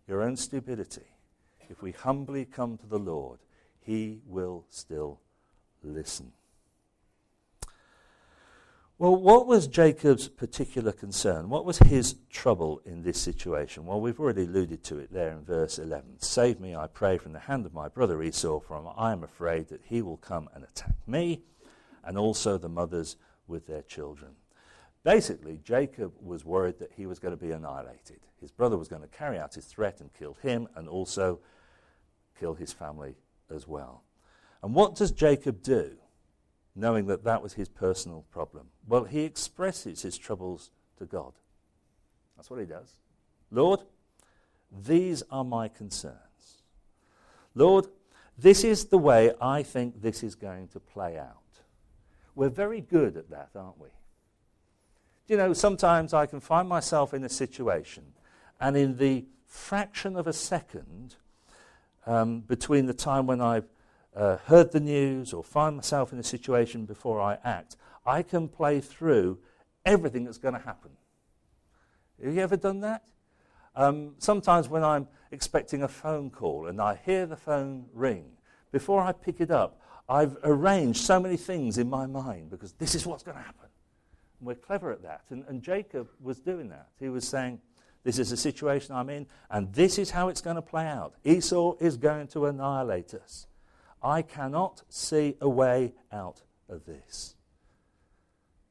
your 0.07 0.21
own 0.21 0.37
stupidity, 0.37 1.07
if 1.69 1.81
we 1.81 1.91
humbly 1.91 2.45
come 2.45 2.77
to 2.77 2.85
the 2.85 2.99
Lord, 2.99 3.39
He 3.79 4.21
will 4.25 4.65
still 4.69 5.19
listen. 5.83 6.31
Well, 8.99 9.15
what 9.15 9.47
was 9.47 9.65
Jacob's 9.69 10.27
particular 10.27 10.91
concern? 10.91 11.47
What 11.47 11.63
was 11.63 11.77
his 11.77 12.17
trouble 12.29 12.81
in 12.83 13.01
this 13.01 13.17
situation? 13.17 13.85
Well, 13.85 14.01
we've 14.01 14.19
already 14.19 14.43
alluded 14.43 14.83
to 14.83 14.97
it 14.97 15.13
there 15.13 15.31
in 15.31 15.45
verse 15.45 15.79
11. 15.79 16.19
Save 16.19 16.59
me, 16.59 16.75
I 16.75 16.87
pray, 16.87 17.17
from 17.17 17.31
the 17.31 17.39
hand 17.39 17.65
of 17.65 17.73
my 17.73 17.87
brother 17.87 18.21
Esau, 18.21 18.59
for 18.59 18.93
I 18.97 19.13
am 19.13 19.23
afraid 19.23 19.69
that 19.69 19.79
he 19.85 20.01
will 20.01 20.17
come 20.17 20.49
and 20.53 20.65
attack 20.65 20.95
me, 21.07 21.43
and 22.03 22.17
also 22.17 22.57
the 22.57 22.67
mothers 22.67 23.15
with 23.47 23.67
their 23.67 23.83
children. 23.83 24.31
Basically, 25.05 25.61
Jacob 25.63 26.11
was 26.19 26.43
worried 26.43 26.79
that 26.79 26.91
he 26.91 27.05
was 27.05 27.19
going 27.19 27.33
to 27.33 27.41
be 27.41 27.51
annihilated. 27.51 28.19
His 28.41 28.51
brother 28.51 28.77
was 28.77 28.89
going 28.89 29.03
to 29.03 29.07
carry 29.07 29.39
out 29.39 29.55
his 29.55 29.63
threat 29.63 30.01
and 30.01 30.13
kill 30.13 30.35
him, 30.41 30.67
and 30.75 30.89
also 30.89 31.39
kill 32.37 32.53
his 32.53 32.73
family 32.73 33.15
as 33.49 33.65
well. 33.65 34.03
And 34.61 34.75
what 34.75 34.95
does 34.95 35.13
Jacob 35.13 35.63
do? 35.63 35.95
Knowing 36.75 37.07
that 37.07 37.23
that 37.23 37.41
was 37.41 37.53
his 37.53 37.69
personal 37.69 38.25
problem? 38.31 38.67
Well, 38.87 39.03
he 39.03 39.21
expresses 39.21 40.01
his 40.01 40.17
troubles 40.17 40.71
to 40.97 41.05
God. 41.05 41.33
That's 42.35 42.49
what 42.49 42.59
he 42.59 42.65
does. 42.65 42.93
Lord, 43.51 43.81
these 44.71 45.23
are 45.31 45.43
my 45.43 45.67
concerns. 45.67 46.15
Lord, 47.55 47.87
this 48.37 48.63
is 48.63 48.85
the 48.85 48.97
way 48.97 49.33
I 49.41 49.63
think 49.63 50.01
this 50.01 50.23
is 50.23 50.35
going 50.35 50.69
to 50.69 50.79
play 50.79 51.17
out. 51.17 51.35
We're 52.35 52.49
very 52.49 52.79
good 52.79 53.17
at 53.17 53.29
that, 53.31 53.49
aren't 53.55 53.79
we? 53.79 53.89
You 55.27 55.37
know, 55.37 55.53
sometimes 55.53 56.13
I 56.13 56.25
can 56.25 56.39
find 56.39 56.69
myself 56.69 57.13
in 57.13 57.23
a 57.23 57.29
situation, 57.29 58.03
and 58.59 58.77
in 58.77 58.97
the 58.97 59.25
fraction 59.45 60.15
of 60.15 60.27
a 60.27 60.33
second 60.33 61.15
um, 62.05 62.39
between 62.41 62.85
the 62.85 62.93
time 62.93 63.27
when 63.27 63.41
I've 63.41 63.67
uh, 64.15 64.37
heard 64.45 64.71
the 64.71 64.79
news 64.79 65.33
or 65.33 65.43
find 65.43 65.75
myself 65.75 66.11
in 66.11 66.19
a 66.19 66.23
situation 66.23 66.85
before 66.85 67.21
I 67.21 67.37
act, 67.43 67.75
I 68.05 68.23
can 68.23 68.47
play 68.47 68.81
through 68.81 69.39
everything 69.85 70.23
that's 70.25 70.37
going 70.37 70.55
to 70.55 70.59
happen. 70.59 70.91
Have 72.23 72.33
you 72.33 72.41
ever 72.41 72.57
done 72.57 72.81
that? 72.81 73.03
Um, 73.75 74.15
sometimes 74.17 74.67
when 74.67 74.83
I'm 74.83 75.07
expecting 75.31 75.83
a 75.83 75.87
phone 75.87 76.29
call 76.29 76.67
and 76.67 76.81
I 76.81 76.99
hear 77.05 77.25
the 77.25 77.37
phone 77.37 77.85
ring, 77.93 78.25
before 78.71 79.01
I 79.01 79.11
pick 79.11 79.39
it 79.39 79.51
up, 79.51 79.81
I've 80.07 80.37
arranged 80.43 81.01
so 81.01 81.19
many 81.19 81.37
things 81.37 81.77
in 81.77 81.89
my 81.89 82.05
mind 82.07 82.49
because 82.49 82.73
this 82.73 82.95
is 82.95 83.05
what's 83.05 83.23
going 83.23 83.37
to 83.37 83.43
happen. 83.43 83.67
And 84.39 84.47
we're 84.47 84.55
clever 84.55 84.91
at 84.91 85.03
that. 85.03 85.21
And, 85.29 85.45
and 85.47 85.61
Jacob 85.61 86.09
was 86.19 86.39
doing 86.39 86.69
that. 86.69 86.89
He 86.99 87.09
was 87.09 87.27
saying, 87.27 87.59
This 88.03 88.17
is 88.17 88.31
the 88.31 88.37
situation 88.37 88.95
I'm 88.95 89.09
in, 89.09 89.27
and 89.51 89.71
this 89.73 89.99
is 89.99 90.09
how 90.09 90.29
it's 90.29 90.41
going 90.41 90.55
to 90.55 90.61
play 90.61 90.87
out. 90.87 91.13
Esau 91.23 91.75
is 91.79 91.95
going 91.95 92.27
to 92.29 92.47
annihilate 92.47 93.13
us. 93.13 93.45
I 94.01 94.21
cannot 94.21 94.83
see 94.89 95.35
a 95.41 95.49
way 95.49 95.93
out 96.11 96.41
of 96.69 96.85
this. 96.85 97.35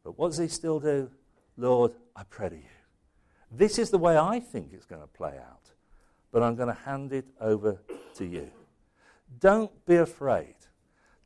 But 0.04 0.18
what 0.18 0.28
does 0.28 0.38
he 0.38 0.48
still 0.48 0.80
do? 0.80 1.10
Lord, 1.56 1.92
I 2.16 2.22
pray 2.24 2.48
to 2.48 2.56
you. 2.56 2.62
This 3.50 3.78
is 3.78 3.90
the 3.90 3.98
way 3.98 4.16
I 4.16 4.40
think 4.40 4.72
it's 4.72 4.86
going 4.86 5.00
to 5.00 5.08
play 5.08 5.36
out, 5.38 5.70
but 6.32 6.42
I'm 6.42 6.54
going 6.54 6.68
to 6.68 6.80
hand 6.82 7.12
it 7.12 7.26
over 7.40 7.80
to 8.14 8.24
you. 8.24 8.50
Don't 9.40 9.70
be 9.86 9.96
afraid 9.96 10.54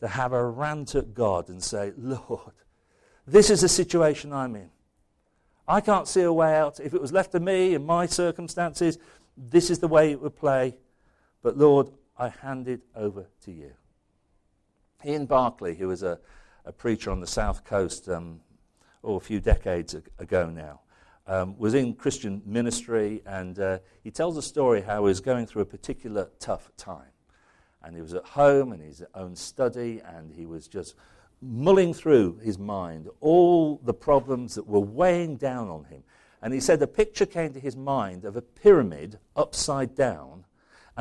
to 0.01 0.09
have 0.09 0.33
a 0.33 0.45
rant 0.45 0.95
at 0.95 1.15
God 1.15 1.49
and 1.49 1.63
say, 1.63 1.93
Lord, 1.97 2.53
this 3.27 3.51
is 3.51 3.61
the 3.61 3.69
situation 3.69 4.33
I'm 4.33 4.57
in. 4.57 4.71
I 5.69 5.81
can't 5.81 6.09
see 6.09 6.23
a 6.23 6.33
way 6.33 6.57
out. 6.57 6.81
If 6.81 6.93
it 6.93 7.01
was 7.01 7.13
left 7.13 7.33
to 7.33 7.41
me 7.41 7.75
in 7.75 7.87
my 7.87 8.07
circumstances, 8.07 8.99
this 9.37 9.71
is 9.71 9.79
the 9.79 9.89
way 9.89 10.11
it 10.11 10.21
would 10.21 10.37
play. 10.37 10.75
But 11.43 11.57
Lord, 11.57 11.91
I 12.19 12.29
hand 12.29 12.69
it 12.69 12.81
over 12.97 13.27
to 13.45 13.53
you. 13.53 13.73
Ian 15.05 15.27
Barclay, 15.27 15.75
who 15.75 15.89
was 15.89 16.03
a, 16.03 16.19
a 16.65 16.73
preacher 16.73 17.11
on 17.11 17.21
the 17.21 17.27
south 17.27 17.65
coast 17.65 18.09
um, 18.09 18.41
oh, 19.03 19.17
a 19.17 19.21
few 19.21 19.41
decades 19.41 19.95
ago 20.19 20.49
now, 20.49 20.81
um, 21.27 21.57
was 21.59 21.75
in 21.75 21.95
Christian 21.95 22.43
ministry, 22.45 23.23
and 23.27 23.59
uh, 23.59 23.79
he 24.03 24.11
tells 24.11 24.37
a 24.37 24.43
story 24.43 24.83
how 24.83 25.03
he 25.03 25.05
was 25.05 25.21
going 25.21 25.47
through 25.47 25.63
a 25.63 25.67
particular 25.67 26.31
tough 26.39 26.71
time. 26.77 27.11
And 27.83 27.97
he 27.97 28.03
was 28.03 28.15
at 28.15 28.25
home 28.25 28.73
in 28.73 28.81
his 28.81 29.03
own 29.15 29.35
study, 29.37 30.01
and 30.05 30.33
he 30.33 30.47
was 30.47 30.69
just 30.69 30.95
mulling 31.41 31.93
through 31.93 32.39
his 32.39 32.59
mind 32.59 33.09
all 33.21 33.81
the 33.85 33.95
problems 33.95 34.55
that 34.55 34.67
were 34.67 34.81
weighing 34.81 35.37
down 35.37 35.69
on 35.69 35.85
him. 35.85 36.03
And 36.41 36.55
he 36.55 36.61
said 36.61 36.83
a 36.83 36.87
picture 36.87 37.27
came 37.27 37.53
to 37.53 37.61
his 37.61 37.77
mind 37.77 38.25
of 38.25 38.37
a 38.37 38.43
pyramid 38.43 39.19
upside 39.37 39.95
down, 39.95 40.45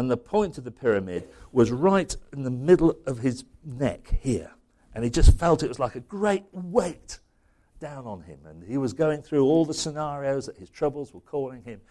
and 0.01 0.09
the 0.09 0.17
point 0.17 0.57
of 0.57 0.63
the 0.63 0.71
pyramid 0.71 1.29
was 1.51 1.69
right 1.69 2.15
in 2.33 2.41
the 2.41 2.49
middle 2.49 2.97
of 3.05 3.19
his 3.19 3.45
neck 3.63 4.15
here. 4.19 4.49
And 4.95 5.03
he 5.03 5.11
just 5.11 5.37
felt 5.37 5.61
it 5.61 5.67
was 5.67 5.77
like 5.77 5.93
a 5.93 5.99
great 5.99 6.43
weight 6.51 7.19
down 7.79 8.07
on 8.07 8.23
him. 8.23 8.39
And 8.47 8.63
he 8.63 8.79
was 8.79 8.93
going 8.93 9.21
through 9.21 9.45
all 9.45 9.63
the 9.63 9.75
scenarios 9.75 10.47
that 10.47 10.57
his 10.57 10.71
troubles 10.71 11.13
were 11.13 11.19
calling 11.21 11.61
him, 11.61 11.81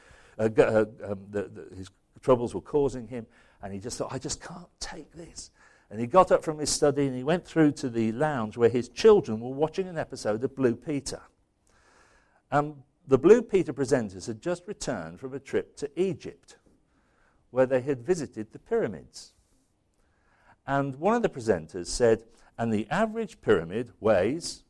uh, 0.40 0.48
uh, 0.58 0.86
um, 1.04 1.20
the, 1.30 1.42
the, 1.44 1.76
his 1.76 1.88
troubles 2.20 2.52
were 2.52 2.60
causing 2.60 3.06
him. 3.06 3.26
And 3.62 3.72
he 3.72 3.78
just 3.78 3.96
thought, 3.96 4.12
I 4.12 4.18
just 4.18 4.42
can't 4.42 4.66
take 4.80 5.12
this. 5.12 5.52
And 5.88 6.00
he 6.00 6.08
got 6.08 6.32
up 6.32 6.42
from 6.42 6.58
his 6.58 6.70
study 6.70 7.06
and 7.06 7.14
he 7.14 7.22
went 7.22 7.46
through 7.46 7.70
to 7.74 7.88
the 7.88 8.10
lounge 8.10 8.56
where 8.56 8.70
his 8.70 8.88
children 8.88 9.38
were 9.38 9.50
watching 9.50 9.86
an 9.86 9.96
episode 9.96 10.42
of 10.42 10.56
Blue 10.56 10.74
Peter. 10.74 11.20
Um, 12.50 12.82
the 13.06 13.18
Blue 13.18 13.40
Peter 13.40 13.72
presenters 13.72 14.26
had 14.26 14.42
just 14.42 14.66
returned 14.66 15.20
from 15.20 15.32
a 15.32 15.38
trip 15.38 15.76
to 15.76 15.88
Egypt 15.94 16.56
where 17.50 17.66
they 17.66 17.80
had 17.80 18.04
visited 18.06 18.52
the 18.52 18.58
pyramids. 18.58 19.32
And 20.66 20.96
one 20.96 21.14
of 21.14 21.22
the 21.22 21.28
presenters 21.28 21.86
said, 21.86 22.24
and 22.58 22.72
the 22.72 22.86
average 22.90 23.40
pyramid 23.40 23.92
weighs 24.00 24.62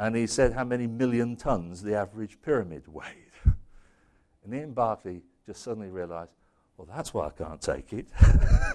and 0.00 0.16
he 0.16 0.26
said 0.26 0.54
how 0.54 0.64
many 0.64 0.86
million 0.86 1.36
tons 1.36 1.82
the 1.82 1.94
average 1.94 2.40
pyramid 2.42 2.88
weighed. 2.88 3.14
And 4.42 4.54
Ian 4.54 4.72
Barclay 4.72 5.20
just 5.44 5.62
suddenly 5.62 5.90
realized, 5.90 6.30
well, 6.78 6.88
that's 6.90 7.12
why 7.12 7.26
I 7.26 7.30
can't 7.30 7.60
take 7.60 7.92
it. 7.92 8.06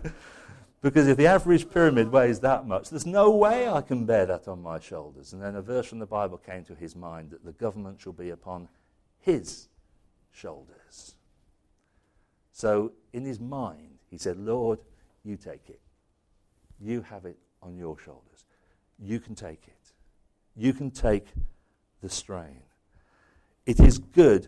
because 0.83 1.07
if 1.07 1.17
the 1.17 1.25
average 1.25 1.67
pyramid 1.71 2.11
weighs 2.11 2.39
that 2.41 2.67
much, 2.67 2.91
there's 2.91 3.07
no 3.07 3.31
way 3.31 3.67
I 3.67 3.81
can 3.81 4.05
bear 4.05 4.27
that 4.27 4.47
on 4.47 4.61
my 4.61 4.79
shoulders. 4.79 5.33
And 5.33 5.41
then 5.41 5.55
a 5.55 5.63
verse 5.63 5.87
from 5.87 5.97
the 5.97 6.05
Bible 6.05 6.37
came 6.37 6.63
to 6.65 6.75
his 6.75 6.95
mind 6.95 7.31
that 7.31 7.43
the 7.43 7.53
government 7.53 7.99
shall 7.99 8.13
be 8.13 8.29
upon 8.29 8.69
his 9.17 9.69
shoulders. 10.31 11.15
So 12.51 12.91
in 13.15 13.25
his 13.25 13.39
mind, 13.39 13.97
he 14.09 14.17
said, 14.17 14.37
Lord, 14.37 14.79
you 15.23 15.37
take 15.37 15.69
it. 15.69 15.79
You 16.79 17.01
have 17.01 17.25
it 17.25 17.37
on 17.61 17.77
your 17.77 17.97
shoulders. 17.97 18.45
You 18.99 19.19
can 19.19 19.35
take 19.35 19.67
it 19.67 19.85
you 20.55 20.73
can 20.73 20.89
take 20.89 21.27
the 22.01 22.09
strain. 22.09 22.61
It 23.65 23.79
is 23.79 23.97
good 23.97 24.47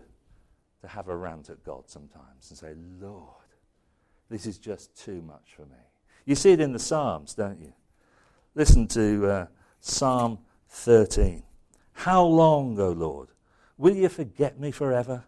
to 0.81 0.87
have 0.87 1.09
a 1.09 1.15
rant 1.15 1.49
at 1.49 1.63
God 1.63 1.83
sometimes 1.87 2.49
and 2.49 2.57
say, 2.57 2.73
Lord, 2.99 3.25
this 4.29 4.45
is 4.45 4.57
just 4.57 4.95
too 4.95 5.21
much 5.21 5.53
for 5.55 5.63
me. 5.63 5.81
You 6.25 6.35
see 6.35 6.51
it 6.51 6.61
in 6.61 6.71
the 6.71 6.79
Psalms, 6.79 7.33
don't 7.33 7.59
you? 7.59 7.73
Listen 8.55 8.87
to 8.89 9.27
uh, 9.27 9.45
Psalm 9.79 10.39
13. 10.69 11.43
How 11.93 12.23
long, 12.23 12.79
O 12.79 12.91
Lord, 12.91 13.29
will 13.77 13.95
you 13.95 14.09
forget 14.09 14.59
me 14.59 14.71
forever? 14.71 15.23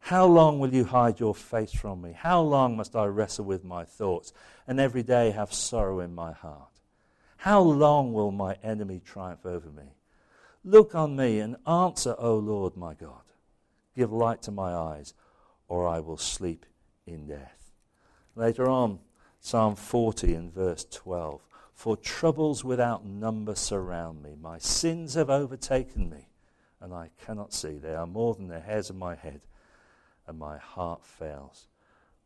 How 0.00 0.24
long 0.26 0.58
will 0.58 0.72
you 0.74 0.84
hide 0.84 1.20
your 1.20 1.34
face 1.34 1.72
from 1.72 2.00
me? 2.00 2.12
How 2.12 2.40
long 2.40 2.76
must 2.76 2.96
I 2.96 3.04
wrestle 3.06 3.44
with 3.44 3.64
my 3.64 3.84
thoughts 3.84 4.32
and 4.66 4.80
every 4.80 5.02
day 5.02 5.30
have 5.32 5.52
sorrow 5.52 6.00
in 6.00 6.14
my 6.14 6.32
heart? 6.32 6.80
How 7.38 7.60
long 7.60 8.12
will 8.12 8.30
my 8.30 8.56
enemy 8.62 9.00
triumph 9.04 9.44
over 9.44 9.70
me? 9.70 9.94
Look 10.64 10.94
on 10.94 11.14
me 11.14 11.40
and 11.40 11.56
answer, 11.66 12.14
O 12.18 12.36
Lord 12.36 12.76
my 12.76 12.94
God. 12.94 13.22
Give 13.94 14.12
light 14.12 14.42
to 14.42 14.50
my 14.50 14.72
eyes, 14.72 15.14
or 15.68 15.86
I 15.86 16.00
will 16.00 16.16
sleep 16.16 16.66
in 17.06 17.26
death. 17.26 17.72
Later 18.34 18.68
on, 18.68 19.00
Psalm 19.40 19.76
40 19.76 20.34
and 20.34 20.52
verse 20.52 20.84
12. 20.90 21.40
For 21.74 21.96
troubles 21.96 22.64
without 22.64 23.04
number 23.04 23.54
surround 23.54 24.22
me. 24.22 24.34
My 24.40 24.58
sins 24.58 25.14
have 25.14 25.30
overtaken 25.30 26.10
me, 26.10 26.28
and 26.80 26.92
I 26.92 27.10
cannot 27.24 27.52
see. 27.52 27.78
They 27.78 27.94
are 27.94 28.06
more 28.06 28.34
than 28.34 28.48
the 28.48 28.60
hairs 28.60 28.90
of 28.90 28.96
my 28.96 29.14
head, 29.14 29.42
and 30.28 30.38
my 30.38 30.58
heart 30.58 31.04
fails 31.04 31.66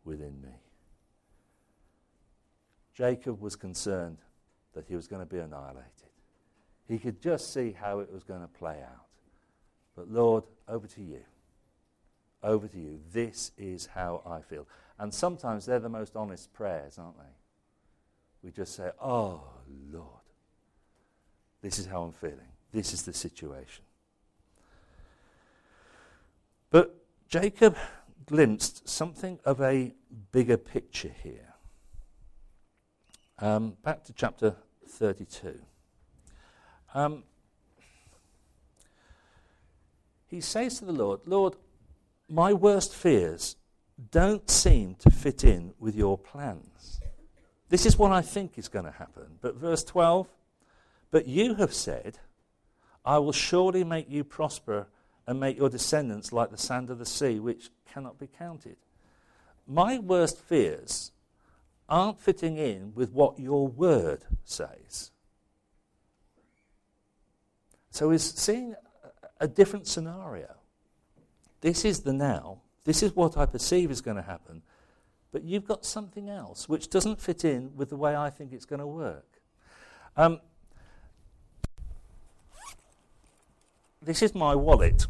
within 0.05 0.43
me. 0.43 0.61
Jacob 2.95 3.41
was 3.41 3.57
concerned 3.57 4.19
that 4.75 4.85
he 4.87 4.97
was 4.97 5.07
going 5.07 5.23
to 5.23 5.27
be 5.27 5.39
annihilated. 5.39 5.87
He 6.89 6.99
could 6.99 7.23
just 7.23 7.55
see 7.55 7.73
how 7.73 8.01
it 8.01 8.13
was 8.13 8.25
going 8.25 8.43
to 8.43 8.49
play 8.49 8.81
out. 8.83 9.07
But 9.97 10.11
Lord, 10.11 10.45
over 10.69 10.87
to 10.89 11.01
you. 11.03 11.21
Over 12.43 12.67
to 12.67 12.79
you. 12.79 13.01
This 13.13 13.53
is 13.57 13.87
how 13.87 14.23
I 14.27 14.41
feel. 14.41 14.67
And 14.99 15.15
sometimes 15.15 15.65
they're 15.65 15.79
the 15.79 15.89
most 15.89 16.17
honest 16.17 16.53
prayers, 16.53 16.99
aren't 16.99 17.17
they? 17.17 17.25
We 18.43 18.51
just 18.51 18.75
say, 18.75 18.91
Oh, 19.01 19.45
Lord, 19.91 20.07
this 21.63 21.79
is 21.79 21.87
how 21.87 22.03
I'm 22.03 22.13
feeling. 22.13 22.39
This 22.73 22.93
is 22.93 23.03
the 23.03 23.13
situation. 23.13 23.85
But 26.71 27.02
Jacob 27.33 27.79
glimpsed 28.27 28.87
something 28.87 29.39
of 29.47 29.59
a 29.63 29.95
bigger 30.33 30.59
picture 30.59 31.15
here. 31.23 31.55
Um, 33.39 33.79
back 33.83 34.05
to 34.05 34.13
chapter 34.13 34.55
32. 34.87 35.59
Um, 36.93 37.23
he 40.27 40.43
says 40.43 40.81
to 40.81 40.85
the 40.85 40.93
Lord, 40.93 41.21
Lord, 41.25 41.57
my 42.29 42.53
worst 42.53 42.95
fears 42.95 43.57
don't 44.11 44.51
seem 44.51 44.95
to 44.97 45.11
fit 45.11 45.43
in 45.43 45.73
with 45.79 45.97
your 45.97 46.19
plans. 46.19 47.01
This 47.71 47.87
is 47.87 47.97
what 47.97 48.13
I 48.13 48.21
think 48.21 48.59
is 48.59 48.69
going 48.69 48.85
to 48.85 48.91
happen. 48.91 49.39
But 49.41 49.55
verse 49.55 49.85
12, 49.85 50.29
but 51.11 51.27
you 51.27 51.55
have 51.55 51.73
said, 51.73 52.19
I 53.07 53.17
will 53.17 53.33
surely 53.33 53.85
make 53.85 54.11
you 54.11 54.23
prosper 54.23 54.89
and 55.27 55.39
make 55.39 55.57
your 55.57 55.69
descendants 55.69 56.33
like 56.33 56.51
the 56.51 56.59
sand 56.59 56.91
of 56.91 56.99
the 56.99 57.07
sea, 57.07 57.39
which 57.39 57.71
cannot 57.93 58.19
be 58.19 58.27
counted. 58.27 58.77
My 59.67 59.99
worst 59.99 60.41
fears 60.41 61.13
aren't 61.89 62.21
fitting 62.21 62.57
in 62.57 62.93
with 62.95 63.13
what 63.13 63.39
your 63.39 63.69
word 63.69 64.25
says. 64.45 65.11
So 67.91 68.11
he's 68.11 68.23
seeing 68.23 68.75
a, 69.41 69.45
a 69.45 69.49
different 69.49 69.87
scenario. 69.87 70.55
This 71.61 71.85
is 71.85 72.01
the 72.01 72.13
now. 72.13 72.63
This 72.85 73.03
is 73.03 73.15
what 73.15 73.37
I 73.37 73.47
perceive 73.47 73.91
is 73.91 74.01
going 74.01 74.17
to 74.17 74.23
happen. 74.23 74.63
But 75.31 75.45
you've 75.45 75.67
got 75.67 75.85
something 75.85 76.29
else 76.29 76.69
which 76.69 76.91
doesn't 76.91 77.21
fit 77.21 77.45
in 77.45 77.77
with 77.77 77.91
the 77.91 77.97
way 77.97 78.17
I 78.17 78.31
think 78.31 78.53
it's 78.53 78.65
going 78.65 78.81
to 78.81 78.87
work. 78.87 79.27
Um, 80.17 80.41
this 84.03 84.23
is 84.23 84.35
my 84.35 84.55
wallet, 84.55 85.07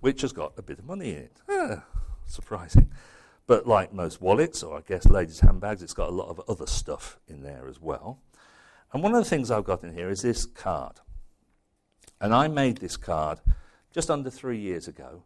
which 0.00 0.22
has 0.22 0.32
got 0.32 0.52
a 0.56 0.62
bit 0.62 0.78
of 0.78 0.84
money 0.84 1.10
in 1.10 1.16
it. 1.16 1.40
Ah, 1.48 1.84
surprising. 2.26 2.90
But 3.46 3.66
like 3.66 3.92
most 3.92 4.20
wallets, 4.20 4.62
or 4.62 4.78
I 4.78 4.80
guess 4.80 5.06
ladies' 5.06 5.40
handbags, 5.40 5.82
it's 5.82 5.94
got 5.94 6.08
a 6.08 6.12
lot 6.12 6.28
of 6.28 6.40
other 6.48 6.66
stuff 6.66 7.18
in 7.28 7.42
there 7.42 7.68
as 7.68 7.80
well. 7.80 8.18
And 8.92 9.02
one 9.02 9.14
of 9.14 9.22
the 9.22 9.28
things 9.28 9.50
I've 9.50 9.64
got 9.64 9.84
in 9.84 9.92
here 9.92 10.08
is 10.08 10.22
this 10.22 10.46
card. 10.46 11.00
And 12.20 12.34
I 12.34 12.48
made 12.48 12.78
this 12.78 12.96
card 12.96 13.40
just 13.92 14.10
under 14.10 14.30
three 14.30 14.58
years 14.58 14.88
ago 14.88 15.24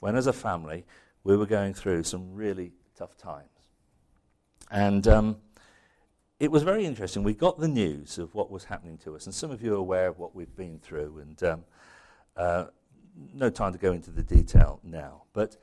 when, 0.00 0.16
as 0.16 0.26
a 0.26 0.32
family, 0.32 0.84
we 1.24 1.36
were 1.36 1.46
going 1.46 1.74
through 1.74 2.04
some 2.04 2.34
really 2.34 2.72
tough 2.96 3.16
times. 3.16 3.48
And 4.70 5.08
um, 5.08 5.36
it 6.38 6.50
was 6.50 6.62
very 6.62 6.84
interesting. 6.84 7.22
We 7.22 7.34
got 7.34 7.58
the 7.58 7.68
news 7.68 8.18
of 8.18 8.34
what 8.34 8.50
was 8.50 8.64
happening 8.64 8.98
to 8.98 9.16
us, 9.16 9.26
and 9.26 9.34
some 9.34 9.50
of 9.50 9.62
you 9.62 9.74
are 9.74 9.78
aware 9.78 10.08
of 10.08 10.18
what 10.18 10.34
we've 10.34 10.54
been 10.54 10.78
through, 10.78 11.18
and 11.18 11.42
um, 11.42 11.64
uh, 12.36 12.66
no 13.34 13.48
time 13.48 13.72
to 13.72 13.78
go 13.78 13.92
into 13.92 14.10
the 14.10 14.22
detail 14.22 14.80
now. 14.82 15.22
But 15.32 15.56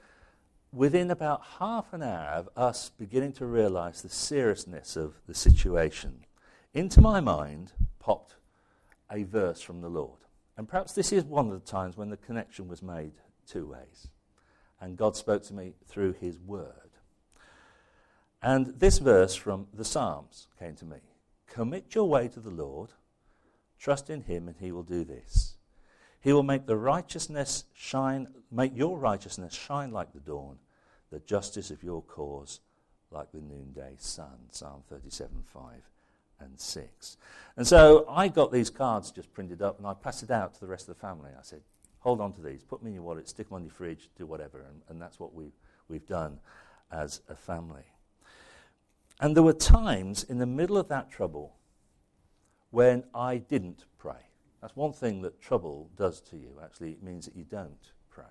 within 0.71 1.11
about 1.11 1.41
half 1.59 1.93
an 1.93 2.01
hour 2.01 2.29
of 2.29 2.49
us 2.57 2.89
beginning 2.97 3.33
to 3.33 3.45
realize 3.45 4.01
the 4.01 4.09
seriousness 4.09 4.95
of 4.95 5.13
the 5.27 5.35
situation, 5.35 6.25
into 6.73 7.01
my 7.01 7.19
mind 7.19 7.73
popped 7.99 8.35
a 9.11 9.23
verse 9.23 9.61
from 9.61 9.81
the 9.81 9.89
Lord. 9.89 10.19
And 10.57 10.67
perhaps 10.67 10.93
this 10.93 11.11
is 11.11 11.23
one 11.23 11.51
of 11.51 11.53
the 11.53 11.71
times 11.71 11.97
when 11.97 12.09
the 12.09 12.17
connection 12.17 12.67
was 12.67 12.81
made 12.81 13.13
two 13.47 13.67
ways. 13.67 14.07
And 14.81 14.97
God 14.97 15.15
spoke 15.15 15.43
to 15.43 15.53
me 15.53 15.73
through 15.87 16.13
his 16.13 16.39
word. 16.39 16.92
And 18.43 18.77
this 18.77 18.97
verse 18.97 19.33
from 19.35 19.67
the 19.73 19.85
Psalms 19.85 20.47
came 20.59 20.75
to 20.75 20.85
me 20.85 20.97
Commit 21.47 21.95
your 21.95 22.09
way 22.09 22.27
to 22.27 22.41
the 22.41 22.49
Lord, 22.49 22.89
trust 23.79 24.09
in 24.09 24.21
him, 24.23 24.47
and 24.47 24.57
he 24.57 24.71
will 24.71 24.83
do 24.83 25.05
this. 25.05 25.55
He 26.19 26.33
will 26.33 26.43
make 26.43 26.65
the 26.65 26.75
righteousness 26.75 27.65
shine, 27.73 28.27
make 28.51 28.75
your 28.75 28.97
righteousness 28.97 29.53
shine 29.53 29.91
like 29.91 30.13
the 30.13 30.19
dawn, 30.19 30.57
the 31.09 31.19
justice 31.19 31.71
of 31.71 31.83
your 31.83 32.01
cause 32.01 32.59
like 33.11 33.31
the 33.31 33.41
noonday 33.41 33.95
sun. 33.97 34.49
Psalm 34.49 34.83
37 34.89 35.43
5 35.45 35.63
and 36.39 36.59
6. 36.59 37.17
And 37.55 37.67
so 37.67 38.05
I 38.09 38.27
got 38.27 38.51
these 38.51 38.69
cards 38.69 39.11
just 39.11 39.31
printed 39.33 39.61
up 39.61 39.77
and 39.77 39.87
I 39.87 39.93
passed 39.93 40.23
it 40.23 40.31
out 40.31 40.53
to 40.55 40.59
the 40.59 40.67
rest 40.67 40.89
of 40.89 40.95
the 40.95 41.01
family. 41.01 41.29
I 41.37 41.43
said, 41.43 41.61
hold 41.99 42.19
on 42.19 42.33
to 42.33 42.41
these, 42.41 42.63
put 42.63 42.79
them 42.79 42.87
in 42.87 42.95
your 42.95 43.03
wallet, 43.03 43.29
stick 43.29 43.47
them 43.47 43.55
on 43.55 43.63
your 43.63 43.71
fridge, 43.71 44.09
do 44.17 44.25
whatever. 44.25 44.59
And, 44.61 44.81
and 44.89 45.01
that's 45.01 45.19
what 45.19 45.33
we've, 45.33 45.55
we've 45.87 46.07
done 46.07 46.39
as 46.91 47.21
a 47.29 47.35
family. 47.35 47.83
And 49.19 49.35
there 49.35 49.43
were 49.43 49.53
times 49.53 50.23
in 50.23 50.39
the 50.39 50.45
middle 50.45 50.77
of 50.77 50.87
that 50.89 51.11
trouble 51.11 51.55
when 52.71 53.03
I 53.13 53.37
didn't 53.37 53.85
pray. 53.97 54.29
That's 54.61 54.75
one 54.75 54.93
thing 54.93 55.21
that 55.21 55.41
trouble 55.41 55.89
does 55.95 56.21
to 56.21 56.37
you. 56.37 56.59
Actually, 56.63 56.91
it 56.91 57.03
means 57.03 57.25
that 57.25 57.35
you 57.35 57.43
don't 57.43 57.91
pray. 58.09 58.23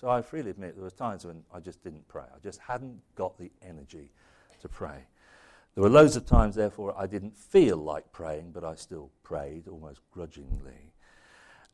So 0.00 0.10
I 0.10 0.22
freely 0.22 0.50
admit 0.50 0.74
there 0.74 0.84
were 0.84 0.90
times 0.90 1.24
when 1.24 1.44
I 1.52 1.60
just 1.60 1.82
didn't 1.82 2.08
pray. 2.08 2.24
I 2.34 2.38
just 2.42 2.60
hadn't 2.60 3.00
got 3.14 3.38
the 3.38 3.50
energy 3.62 4.10
to 4.60 4.68
pray. 4.68 5.04
There 5.74 5.82
were 5.82 5.90
loads 5.90 6.16
of 6.16 6.24
times, 6.24 6.54
therefore, 6.54 6.94
I 6.96 7.06
didn't 7.06 7.36
feel 7.36 7.76
like 7.76 8.12
praying, 8.12 8.52
but 8.52 8.64
I 8.64 8.76
still 8.76 9.10
prayed 9.22 9.68
almost 9.68 10.00
grudgingly. 10.10 10.92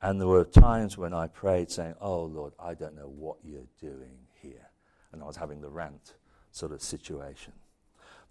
And 0.02 0.21
there 0.21 0.29
were 0.29 0.45
times 0.45 0.97
when 0.97 1.12
I 1.12 1.26
prayed 1.26 1.71
saying, 1.71 1.95
Oh 2.00 2.23
Lord, 2.25 2.55
I 2.59 2.75
don't 2.75 2.97
know 2.97 3.09
what 3.09 3.37
you're 3.45 3.69
doing 3.81 4.18
here. 4.40 4.70
And 5.12 5.23
I 5.23 5.27
was 5.27 5.37
having 5.37 5.61
the 5.61 5.68
rant 5.68 6.14
sort 6.51 6.73
of 6.73 6.83
situation. 6.83 7.53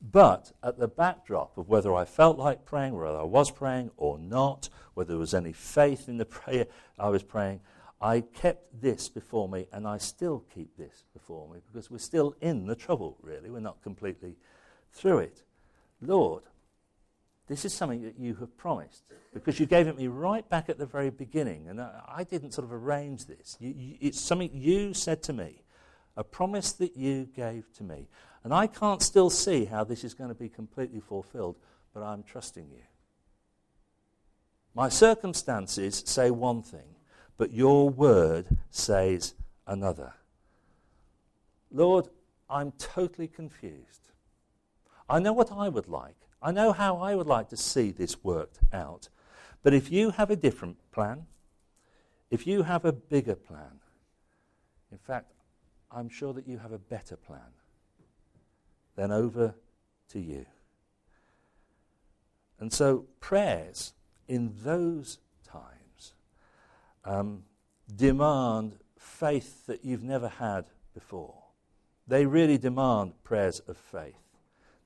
But 0.02 0.54
at 0.64 0.80
the 0.80 0.88
backdrop 0.88 1.58
of 1.58 1.68
whether 1.68 1.94
I 1.94 2.06
felt 2.06 2.38
like 2.38 2.66
praying, 2.66 2.96
whether 2.96 3.18
I 3.18 3.24
was 3.24 3.52
praying 3.52 3.92
or 3.98 4.18
not, 4.18 4.70
whether 4.94 5.10
there 5.10 5.18
was 5.18 5.34
any 5.34 5.52
faith 5.54 6.08
in 6.08 6.18
the 6.18 6.26
prayer 6.26 6.68
I 6.98 7.10
was 7.10 7.24
praying, 7.24 7.62
I 8.02 8.22
kept 8.22 8.82
this 8.82 9.10
before 9.10 9.50
me 9.50 9.68
and 9.74 9.86
I 9.86 9.98
still 9.98 10.46
keep 10.54 10.78
this 10.78 11.04
before 11.14 11.50
me 11.50 11.60
because 11.68 11.92
we're 11.92 11.98
still 11.98 12.34
in 12.40 12.66
the 12.66 12.76
trouble, 12.76 13.18
really. 13.22 13.50
We're 13.50 13.60
not 13.60 13.82
completely 13.84 14.38
through 14.94 15.20
it. 15.20 15.44
Lord, 16.02 16.44
this 17.48 17.66
is 17.66 17.74
something 17.74 18.04
that 18.04 18.18
you 18.18 18.36
have 18.36 18.56
promised 18.56 19.04
because 19.34 19.60
you 19.60 19.66
gave 19.66 19.88
it 19.88 19.98
me 19.98 20.08
right 20.08 20.48
back 20.48 20.70
at 20.70 20.78
the 20.78 20.86
very 20.86 21.10
beginning 21.10 21.68
and 21.68 21.82
I, 21.82 22.02
I 22.08 22.24
didn't 22.24 22.52
sort 22.52 22.66
of 22.66 22.72
arrange 22.72 23.26
this. 23.26 23.58
You, 23.60 23.74
you, 23.76 23.98
it's 24.00 24.22
something 24.22 24.52
you 24.54 24.94
said 24.94 25.22
to 25.24 25.34
me, 25.34 25.64
a 26.16 26.24
promise 26.24 26.72
that 26.74 26.96
you 26.96 27.28
gave 27.36 27.74
to 27.74 27.84
me. 27.84 28.08
And 28.44 28.54
I 28.54 28.68
can't 28.68 29.02
still 29.02 29.30
see 29.30 29.66
how 29.66 29.84
this 29.84 30.04
is 30.04 30.14
going 30.14 30.30
to 30.30 30.36
be 30.36 30.50
completely 30.50 31.00
fulfilled, 31.00 31.58
but 31.94 32.04
I'm 32.04 32.24
trusting 32.24 32.70
you. 32.70 32.84
My 34.74 34.88
circumstances 34.90 36.04
say 36.06 36.32
one 36.32 36.62
thing, 36.62 36.96
but 37.38 37.52
your 37.52 37.90
word 37.90 38.58
says 38.70 39.34
another. 39.68 40.14
Lord, 41.72 42.08
I'm 42.50 42.72
totally 42.78 43.28
confused. 43.28 44.10
I 45.10 45.20
know 45.20 45.34
what 45.34 45.52
I 45.52 45.70
would 45.70 45.88
like. 45.88 46.16
I 46.42 46.52
know 46.52 46.72
how 46.72 46.98
I 46.98 47.16
would 47.16 47.28
like 47.28 47.50
to 47.50 47.58
see 47.58 47.92
this 47.92 48.24
worked 48.24 48.60
out. 48.72 49.10
But 49.64 49.74
if 49.74 49.92
you 49.92 50.12
have 50.12 50.32
a 50.32 50.36
different 50.36 50.78
plan, 50.92 51.26
if 52.32 52.48
you 52.48 52.64
have 52.64 52.86
a 52.86 52.94
bigger 52.94 53.36
plan, 53.36 53.82
in 54.92 54.98
fact, 54.98 55.34
I'm 55.92 56.10
sure 56.10 56.34
that 56.34 56.48
you 56.48 56.60
have 56.60 56.72
a 56.72 56.78
better 56.78 57.18
plan 57.18 57.42
then 59.00 59.12
over 59.14 59.56
to 60.10 60.20
you. 60.20 60.46
And 62.60 62.74
so, 62.74 63.06
prayers 63.22 63.94
in 64.28 64.54
those 64.62 65.20
times 65.48 66.14
um, 67.06 67.44
demand 67.96 68.76
faith 68.98 69.66
that 69.68 69.86
you've 69.86 70.04
never 70.04 70.28
had 70.28 70.66
before. 70.94 71.36
They 72.08 72.26
really 72.26 72.58
demand 72.58 73.14
prayers 73.24 73.62
of 73.62 73.78
faith 73.78 74.20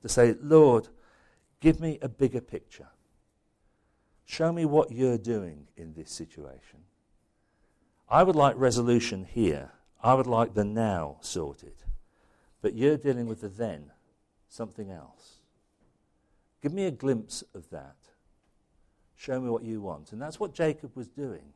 to 0.04 0.10
say, 0.10 0.36
Lord, 0.40 0.90
give 1.60 1.80
me 1.80 1.98
a 2.02 2.10
bigger 2.10 2.42
picture. 2.42 2.90
Show 4.26 4.54
me 4.54 4.66
what 4.66 4.92
you're 4.92 5.18
doing 5.18 5.68
in 5.76 5.94
this 5.94 6.12
situation. 6.12 6.82
I 8.08 8.22
would 8.22 8.36
like 8.36 8.54
resolution 8.58 9.24
here. 9.24 9.72
I 10.04 10.14
would 10.14 10.28
like 10.28 10.54
the 10.54 10.66
now 10.66 11.18
sorted. 11.22 11.74
But 12.62 12.76
you're 12.76 12.98
dealing 12.98 13.26
with 13.26 13.42
the 13.42 13.50
then 13.50 13.90
something 14.54 14.92
else. 14.92 15.40
Give 16.62 16.74
me 16.74 16.86
a 16.86 16.92
glimpse 16.92 17.44
of 17.56 17.70
that. 17.72 17.96
Show 19.16 19.42
me 19.42 19.50
what 19.50 19.64
you 19.64 19.82
want. 19.82 20.12
And 20.12 20.22
that's 20.22 20.40
what 20.40 20.54
Jacob 20.54 20.96
was 20.96 21.08
doing. 21.08 21.54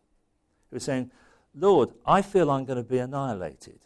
He 0.69 0.75
was 0.75 0.83
saying, 0.83 1.12
Lord, 1.53 1.91
I 2.05 2.21
feel 2.21 2.49
I'm 2.49 2.65
going 2.65 2.83
to 2.83 2.89
be 2.89 2.97
annihilated. 2.97 3.79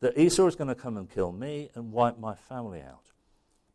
That 0.00 0.18
Esau 0.18 0.46
is 0.46 0.54
going 0.54 0.68
to 0.68 0.74
come 0.74 0.98
and 0.98 1.10
kill 1.10 1.32
me 1.32 1.70
and 1.74 1.92
wipe 1.92 2.18
my 2.18 2.34
family 2.34 2.82
out. 2.82 3.12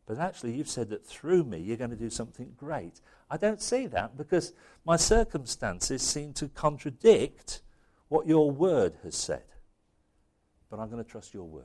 But 0.06 0.18
actually, 0.18 0.54
you've 0.54 0.68
said 0.68 0.90
that 0.90 1.04
through 1.04 1.44
me, 1.44 1.58
you're 1.58 1.76
going 1.76 1.90
to 1.90 1.96
do 1.96 2.10
something 2.10 2.52
great. 2.56 3.00
I 3.30 3.36
don't 3.36 3.60
see 3.60 3.86
that 3.88 4.16
because 4.16 4.52
my 4.84 4.96
circumstances 4.96 6.02
seem 6.02 6.32
to 6.34 6.48
contradict 6.48 7.62
what 8.08 8.26
your 8.26 8.50
word 8.50 8.94
has 9.02 9.16
said. 9.16 9.44
But 10.70 10.78
I'm 10.78 10.88
going 10.90 11.02
to 11.02 11.10
trust 11.10 11.34
your 11.34 11.44
word. 11.44 11.64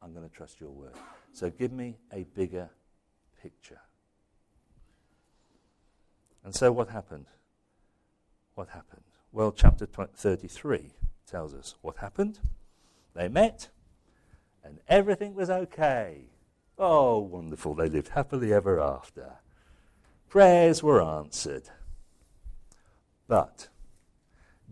I'm 0.00 0.14
going 0.14 0.28
to 0.28 0.34
trust 0.34 0.60
your 0.60 0.70
word. 0.70 0.94
So 1.32 1.50
give 1.50 1.72
me 1.72 1.96
a 2.12 2.24
bigger 2.24 2.70
picture. 3.42 3.80
And 6.44 6.54
so 6.54 6.72
what 6.72 6.88
happened? 6.88 7.26
What 8.54 8.68
happened? 8.68 9.02
Well, 9.32 9.52
chapter 9.52 9.86
33 9.86 10.90
tells 11.26 11.54
us 11.54 11.76
what 11.80 11.96
happened. 11.98 12.40
They 13.14 13.28
met, 13.28 13.68
and 14.62 14.80
everything 14.88 15.34
was 15.34 15.48
okay. 15.48 16.24
Oh, 16.78 17.18
wonderful. 17.18 17.74
They 17.74 17.88
lived 17.88 18.08
happily 18.08 18.52
ever 18.52 18.80
after. 18.80 19.38
Prayers 20.28 20.82
were 20.82 21.02
answered. 21.02 21.70
But 23.28 23.68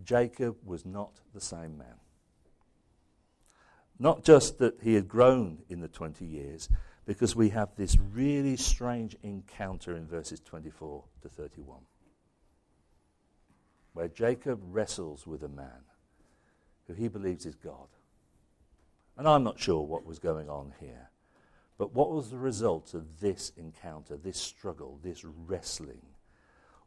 Jacob 0.03 0.57
was 0.63 0.85
not 0.85 1.21
the 1.33 1.41
same 1.41 1.77
man. 1.77 2.00
Not 4.01 4.23
just 4.23 4.57
that 4.57 4.81
he 4.81 4.95
had 4.95 5.07
grown 5.07 5.59
in 5.69 5.79
the 5.79 5.87
20 5.87 6.25
years, 6.25 6.69
because 7.05 7.35
we 7.35 7.49
have 7.49 7.75
this 7.75 7.99
really 7.99 8.57
strange 8.57 9.15
encounter 9.21 9.95
in 9.95 10.07
verses 10.07 10.39
24 10.39 11.03
to 11.21 11.29
31, 11.29 11.81
where 13.93 14.07
Jacob 14.07 14.59
wrestles 14.63 15.27
with 15.27 15.43
a 15.43 15.47
man 15.47 15.83
who 16.87 16.95
he 16.95 17.09
believes 17.09 17.45
is 17.45 17.53
God. 17.53 17.89
And 19.19 19.27
I'm 19.27 19.43
not 19.43 19.59
sure 19.59 19.83
what 19.83 20.03
was 20.03 20.17
going 20.17 20.49
on 20.49 20.73
here. 20.79 21.11
But 21.77 21.93
what 21.93 22.09
was 22.09 22.31
the 22.31 22.39
result 22.39 22.95
of 22.95 23.19
this 23.19 23.51
encounter, 23.55 24.17
this 24.17 24.39
struggle, 24.39 24.99
this 25.03 25.23
wrestling? 25.23 26.01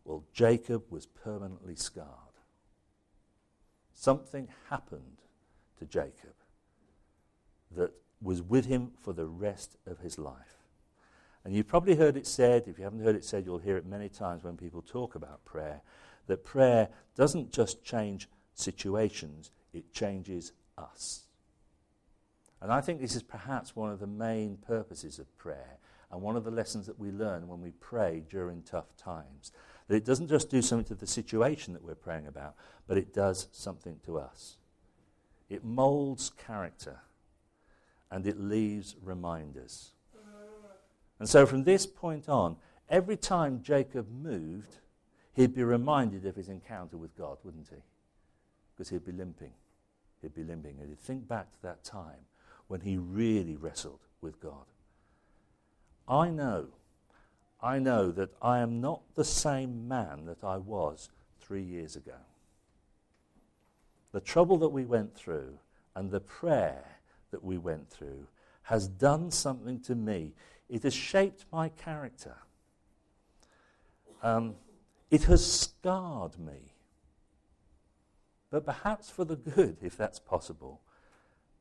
Well, 0.04 0.24
Jacob 0.32 0.90
was 0.90 1.06
permanently 1.06 1.76
scarred. 1.76 2.08
Something 3.92 4.48
happened 4.68 5.20
to 5.78 5.86
Jacob 5.86 6.34
that 7.76 7.92
was 8.20 8.42
with 8.42 8.66
him 8.66 8.92
for 9.00 9.12
the 9.12 9.26
rest 9.26 9.76
of 9.86 9.98
his 9.98 10.18
life. 10.18 10.56
And 11.44 11.54
you've 11.54 11.68
probably 11.68 11.96
heard 11.96 12.16
it 12.16 12.26
said, 12.26 12.64
if 12.66 12.78
you 12.78 12.84
haven't 12.84 13.04
heard 13.04 13.16
it 13.16 13.24
said, 13.24 13.44
you'll 13.44 13.58
hear 13.58 13.76
it 13.76 13.86
many 13.86 14.08
times 14.08 14.42
when 14.42 14.56
people 14.56 14.80
talk 14.80 15.14
about 15.14 15.44
prayer, 15.44 15.82
that 16.26 16.42
prayer 16.42 16.88
doesn't 17.14 17.52
just 17.52 17.84
change 17.84 18.28
situations, 18.54 19.50
it 19.72 19.92
changes 19.92 20.52
us. 20.78 21.26
And 22.62 22.72
I 22.72 22.80
think 22.80 23.00
this 23.00 23.14
is 23.14 23.22
perhaps 23.22 23.76
one 23.76 23.92
of 23.92 24.00
the 24.00 24.06
main 24.06 24.56
purposes 24.56 25.18
of 25.18 25.36
prayer 25.36 25.78
and 26.10 26.22
one 26.22 26.36
of 26.36 26.44
the 26.44 26.50
lessons 26.50 26.86
that 26.86 26.98
we 26.98 27.10
learn 27.10 27.46
when 27.46 27.60
we 27.60 27.72
pray 27.72 28.22
during 28.30 28.62
tough 28.62 28.96
times. 28.96 29.52
That 29.88 29.96
it 29.96 30.04
doesn't 30.06 30.28
just 30.28 30.48
do 30.48 30.62
something 30.62 30.86
to 30.86 30.94
the 30.94 31.06
situation 31.06 31.74
that 31.74 31.84
we're 31.84 31.94
praying 31.94 32.26
about, 32.26 32.54
but 32.86 32.96
it 32.96 33.12
does 33.12 33.48
something 33.52 34.00
to 34.06 34.18
us. 34.18 34.56
It 35.50 35.62
molds 35.62 36.30
character 36.30 37.00
and 38.14 38.28
it 38.28 38.38
leaves 38.38 38.94
reminders. 39.02 39.90
And 41.18 41.28
so 41.28 41.46
from 41.46 41.64
this 41.64 41.84
point 41.84 42.28
on, 42.28 42.56
every 42.88 43.16
time 43.16 43.60
Jacob 43.60 44.06
moved, 44.08 44.76
he'd 45.32 45.52
be 45.52 45.64
reminded 45.64 46.24
of 46.24 46.36
his 46.36 46.48
encounter 46.48 46.96
with 46.96 47.16
God, 47.18 47.38
wouldn't 47.42 47.70
he? 47.70 47.82
Because 48.72 48.88
he'd 48.88 49.04
be 49.04 49.10
limping. 49.10 49.50
He'd 50.22 50.32
be 50.32 50.44
limping. 50.44 50.76
And 50.78 50.88
he'd 50.88 51.00
think 51.00 51.26
back 51.26 51.50
to 51.54 51.62
that 51.62 51.82
time 51.82 52.28
when 52.68 52.82
he 52.82 52.98
really 52.98 53.56
wrestled 53.56 54.06
with 54.20 54.40
God. 54.40 54.66
I 56.06 56.30
know, 56.30 56.68
I 57.60 57.80
know 57.80 58.12
that 58.12 58.30
I 58.40 58.60
am 58.60 58.80
not 58.80 59.02
the 59.16 59.24
same 59.24 59.88
man 59.88 60.26
that 60.26 60.44
I 60.44 60.58
was 60.58 61.10
three 61.40 61.64
years 61.64 61.96
ago. 61.96 62.18
The 64.12 64.20
trouble 64.20 64.56
that 64.58 64.68
we 64.68 64.84
went 64.84 65.16
through 65.16 65.58
and 65.96 66.12
the 66.12 66.20
prayer 66.20 66.93
that 67.34 67.42
we 67.42 67.58
went 67.58 67.90
through 67.90 68.28
has 68.62 68.86
done 68.86 69.28
something 69.28 69.80
to 69.80 69.96
me. 69.96 70.32
It 70.68 70.84
has 70.84 70.94
shaped 70.94 71.46
my 71.50 71.68
character. 71.68 72.36
Um, 74.22 74.54
it 75.10 75.24
has 75.24 75.44
scarred 75.44 76.38
me. 76.38 76.74
But 78.50 78.64
perhaps 78.64 79.10
for 79.10 79.24
the 79.24 79.34
good, 79.34 79.78
if 79.82 79.96
that's 79.96 80.20
possible, 80.20 80.80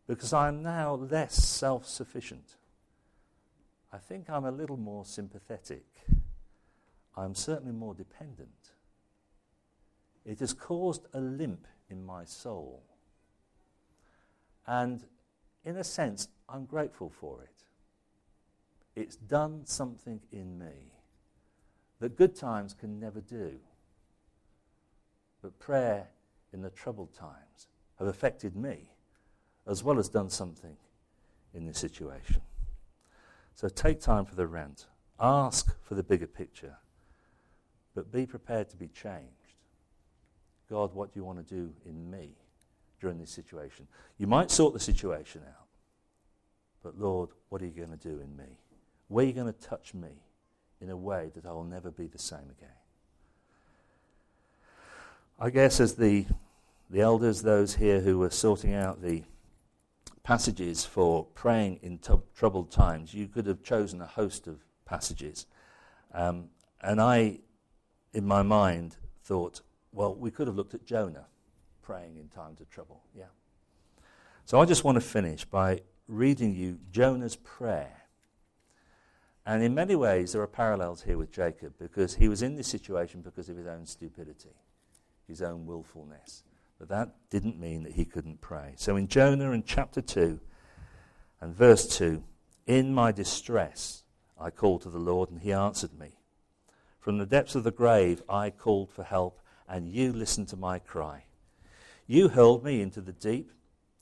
because 0.06 0.32
I'm 0.32 0.62
now 0.62 0.94
less 0.94 1.34
self 1.44 1.88
sufficient. 1.88 2.58
I 3.92 3.98
think 3.98 4.30
I'm 4.30 4.46
a 4.46 4.52
little 4.52 4.78
more 4.78 5.06
sympathetic. 5.06 5.88
I'm 7.18 7.34
certainly 7.34 7.74
more 7.74 7.96
dependent. 7.96 8.74
It 10.24 10.40
has 10.40 10.54
caused 10.54 11.08
a 11.16 11.20
limp 11.20 11.66
in 11.90 12.06
my 12.06 12.26
soul. 12.26 12.84
And 14.68 15.04
in 15.66 15.78
a 15.78 15.84
sense, 15.84 16.28
I'm 16.50 16.66
grateful 16.66 17.10
for 17.10 17.42
it. 17.42 19.00
It's 19.00 19.16
done 19.16 19.66
something 19.66 20.22
in 20.32 20.58
me 20.60 20.94
that 22.00 22.18
good 22.18 22.36
times 22.36 22.74
can 22.74 23.00
never 23.00 23.22
do. 23.22 23.60
But 25.42 25.60
prayer 25.60 26.08
in 26.52 26.62
the 26.62 26.70
troubled 26.70 27.14
times 27.14 27.68
have 27.98 28.08
affected 28.08 28.56
me 28.56 28.92
as 29.66 29.84
well 29.84 29.98
as 29.98 30.10
done 30.10 30.30
something 30.30 30.76
in 31.54 31.66
this 31.66 31.80
situation. 31.80 32.42
So 33.56 33.70
take 33.70 34.02
time 34.02 34.26
for 34.26 34.36
the 34.36 34.48
rent. 34.48 34.88
Ask 35.20 35.76
for 35.82 35.96
the 35.96 36.04
bigger 36.04 36.28
picture. 36.28 36.78
But 37.96 38.12
be 38.12 38.26
prepared 38.26 38.70
to 38.70 38.78
be 38.78 38.88
changed. 38.88 39.30
God, 40.70 40.94
what 40.94 41.14
do 41.14 41.20
you 41.20 41.24
want 41.24 41.48
to 41.48 41.56
do 41.56 41.72
in 41.86 42.10
me? 42.10 42.32
During 43.04 43.20
this 43.20 43.32
situation. 43.32 43.86
You 44.18 44.28
might 44.28 44.50
sort 44.50 44.74
the 44.74 44.80
situation 44.80 45.42
out, 45.46 45.68
but 46.82 46.98
Lord, 46.98 47.32
what 47.50 47.62
are 47.62 47.66
you 47.66 47.72
going 47.72 47.92
to 47.92 47.98
do 47.98 48.22
in 48.22 48.36
me? 48.38 48.58
Where 49.10 49.26
are 49.26 49.28
you 49.28 49.34
going 49.34 49.52
to 49.54 49.60
touch 49.60 49.94
me 49.94 50.24
in 50.80 50.90
a 50.90 50.96
way 50.96 51.30
that 51.36 51.46
I 51.46 51.52
will 51.52 51.66
never 51.66 51.92
be 51.92 52.08
the 52.08 52.18
same 52.18 52.50
again? 52.58 52.70
I 55.38 55.50
guess 55.50 55.82
as 55.82 55.96
the, 55.96 56.26
the 56.90 57.02
elders, 57.02 57.42
those 57.42 57.76
here 57.76 58.00
who 58.00 58.20
were 58.20 58.30
sorting 58.30 58.74
out 58.74 59.02
the 59.02 59.24
passages 60.24 60.86
for 60.86 61.26
praying 61.36 61.80
in 61.82 61.98
t- 61.98 62.14
troubled 62.34 62.72
times, 62.72 63.14
you 63.14 63.28
could 63.28 63.48
have 63.48 63.64
chosen 63.64 64.02
a 64.02 64.08
host 64.08 64.48
of 64.48 64.64
passages. 64.86 65.46
Um, 66.14 66.46
and 66.82 67.02
I, 67.02 67.40
in 68.14 68.26
my 68.26 68.44
mind, 68.44 68.96
thought, 69.26 69.60
well, 69.92 70.16
we 70.16 70.32
could 70.32 70.48
have 70.48 70.56
looked 70.56 70.74
at 70.74 70.86
Jonah 70.86 71.26
praying 71.84 72.18
in 72.18 72.30
times 72.30 72.62
of 72.62 72.70
trouble. 72.70 73.04
Yeah. 73.16 73.26
So 74.46 74.60
I 74.60 74.66
just 74.66 74.84
want 74.84 74.96
to 74.96 75.02
finish 75.02 75.46
by 75.46 75.82
reading 76.08 76.56
you 76.56 76.80
Jonah's 76.92 77.36
prayer. 77.36 78.04
And 79.46 79.62
in 79.62 79.76
many 79.76 79.96
ways, 79.96 80.32
there 80.32 80.42
are 80.42 80.48
parallels 80.48 81.04
here 81.04 81.18
with 81.18 81.32
Jacob 81.32 81.74
because 81.78 82.16
he 82.16 82.30
was 82.30 82.42
in 82.42 82.56
this 82.56 82.68
situation 82.68 83.22
because 83.22 83.50
of 83.50 83.58
his 83.58 83.68
own 83.68 83.86
stupidity, 83.86 84.56
his 85.28 85.42
own 85.42 85.66
willfulness. 85.66 86.44
But 86.80 86.90
that 86.90 87.16
didn't 87.30 87.60
mean 87.60 87.84
that 87.84 87.94
he 87.94 88.06
couldn't 88.06 88.42
pray. 88.42 88.74
So 88.78 88.96
in 88.96 89.08
Jonah 89.08 89.52
in 89.52 89.64
chapter 89.64 90.02
2 90.02 90.40
and 91.42 91.56
verse 91.56 91.98
2, 91.98 92.24
in 92.66 92.94
my 92.94 93.12
distress 93.12 94.04
I 94.40 94.50
called 94.50 94.82
to 94.84 94.90
the 94.90 95.00
Lord 95.00 95.30
and 95.30 95.42
he 95.42 95.52
answered 95.52 95.98
me. 95.98 96.20
From 97.00 97.18
the 97.18 97.26
depths 97.26 97.56
of 97.56 97.64
the 97.64 97.72
grave 97.72 98.22
I 98.30 98.50
called 98.50 98.90
for 98.90 99.04
help 99.04 99.42
and 99.68 99.88
you 99.88 100.14
listened 100.14 100.48
to 100.50 100.58
my 100.58 100.80
cry. 100.80 101.26
You 102.14 102.30
hurled 102.30 102.64
me 102.64 102.80
into 102.80 103.02
the 103.02 103.12
deep, 103.12 103.50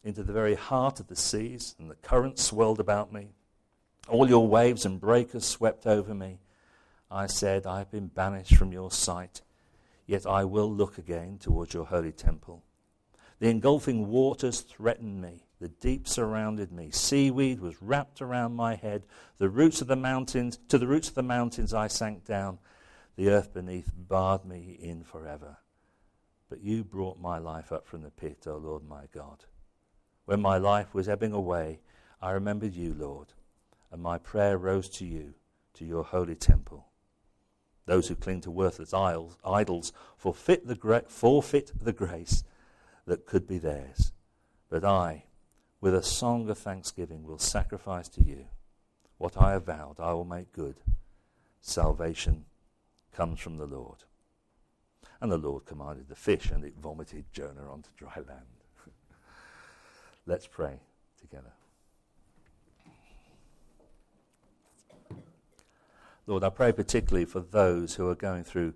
into 0.04 0.21
the 0.21 0.34
very 0.34 0.56
heart 0.56 1.00
of 1.00 1.08
the 1.08 1.15
seas, 1.15 1.76
and 1.80 1.89
the 1.89 1.95
currents 1.95 2.43
swirled 2.43 2.82
about 2.82 3.13
me. 3.13 3.30
All 4.10 4.28
your 4.28 4.50
waves 4.50 4.86
and 4.86 5.00
breakers 5.00 5.45
swept 5.45 5.88
over 5.88 6.13
me. 6.13 6.41
I 7.10 7.28
said, 7.28 7.65
I 7.65 7.78
have 7.78 7.89
been 7.89 8.08
banished 8.08 8.58
from 8.58 8.74
your 8.74 8.91
sight, 8.91 9.39
yet 10.08 10.26
I 10.26 10.43
will 10.43 10.69
look 10.69 10.97
again 10.97 11.38
towards 11.38 11.74
your 11.74 11.86
holy 11.86 12.12
temple. 12.12 12.63
The 13.39 13.47
engulfing 13.47 14.10
waters 14.10 14.60
threatened 14.60 15.21
me. 15.21 15.45
The 15.62 15.69
deep 15.69 16.06
surrounded 16.06 16.69
me. 16.69 16.91
Seaweed 16.91 17.62
was 17.62 17.82
wrapped 17.82 18.21
around 18.21 18.58
my 18.58 18.76
head. 18.76 19.06
The 19.38 19.47
roots 19.47 19.80
of 19.80 19.88
the 19.88 19.95
mountains, 19.95 20.60
to 20.67 20.78
the 20.78 20.86
roots 20.86 21.08
of 21.08 21.15
the 21.15 21.24
mountains 21.24 21.74
I 21.74 21.88
sank 21.88 22.26
down. 22.26 22.60
The 23.15 23.30
earth 23.30 23.54
beneath 23.54 23.93
barred 23.95 24.43
me 24.43 24.78
in 24.82 25.06
forever. 25.06 25.60
But 26.51 26.65
you 26.65 26.83
brought 26.83 27.17
my 27.17 27.37
life 27.37 27.71
up 27.71 27.87
from 27.87 28.01
the 28.01 28.11
pit, 28.11 28.45
O 28.45 28.57
Lord 28.57 28.83
my 28.83 29.03
God. 29.13 29.45
When 30.25 30.41
my 30.41 30.57
life 30.57 30.93
was 30.93 31.07
ebbing 31.07 31.31
away, 31.31 31.79
I 32.21 32.31
remembered 32.31 32.75
you, 32.75 32.93
Lord, 32.93 33.27
and 33.89 34.03
my 34.03 34.17
prayer 34.17 34.57
rose 34.57 34.89
to 34.89 35.05
you, 35.05 35.35
to 35.75 35.85
your 35.85 36.03
holy 36.03 36.35
temple. 36.35 36.87
Those 37.85 38.09
who 38.09 38.15
cling 38.15 38.41
to 38.41 38.51
worthless 38.51 38.93
idols 38.93 39.93
forfeit 40.17 40.67
the, 40.67 40.75
gra- 40.75 41.05
forfeit 41.07 41.71
the 41.81 41.93
grace 41.93 42.43
that 43.05 43.25
could 43.25 43.47
be 43.47 43.57
theirs. 43.57 44.11
But 44.69 44.83
I, 44.83 45.23
with 45.79 45.95
a 45.95 46.03
song 46.03 46.49
of 46.49 46.57
thanksgiving, 46.57 47.23
will 47.23 47.39
sacrifice 47.39 48.09
to 48.09 48.23
you. 48.25 48.47
What 49.17 49.37
I 49.37 49.53
have 49.53 49.67
vowed, 49.67 50.01
I 50.01 50.11
will 50.11 50.25
make 50.25 50.51
good. 50.51 50.81
Salvation 51.61 52.43
comes 53.13 53.39
from 53.39 53.55
the 53.55 53.65
Lord. 53.67 54.03
And 55.21 55.31
the 55.31 55.38
Lord 55.38 55.65
commanded 55.65 56.10
the 56.10 56.15
fish, 56.15 56.49
and 56.49 56.65
it 56.65 56.73
vomited 56.81 57.25
Jonah 57.31 57.71
onto 57.71 57.89
dry 57.95 58.15
land. 58.15 58.45
Let's 60.25 60.47
pray 60.47 60.79
together. 61.19 61.53
Lord, 66.27 66.43
I 66.43 66.49
pray 66.49 66.71
particularly 66.71 67.25
for 67.25 67.39
those 67.39 67.95
who 67.95 68.07
are 68.10 68.15
going 68.15 68.43
through 68.43 68.73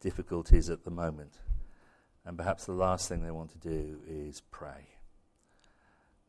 difficulties 0.00 0.70
at 0.70 0.84
the 0.84 0.90
moment. 0.90 1.38
And 2.24 2.36
perhaps 2.36 2.64
the 2.64 2.72
last 2.72 3.08
thing 3.08 3.22
they 3.22 3.30
want 3.30 3.50
to 3.50 3.58
do 3.58 4.00
is 4.08 4.42
pray. 4.50 4.88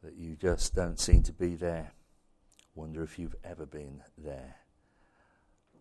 That 0.04 0.16
you 0.16 0.36
just 0.36 0.76
don't 0.76 1.00
seem 1.00 1.24
to 1.24 1.34
be 1.34 1.56
there. 1.56 1.92
Wonder 2.76 3.02
if 3.02 3.18
you've 3.18 3.36
ever 3.44 3.66
been 3.66 4.04
there. 4.18 4.58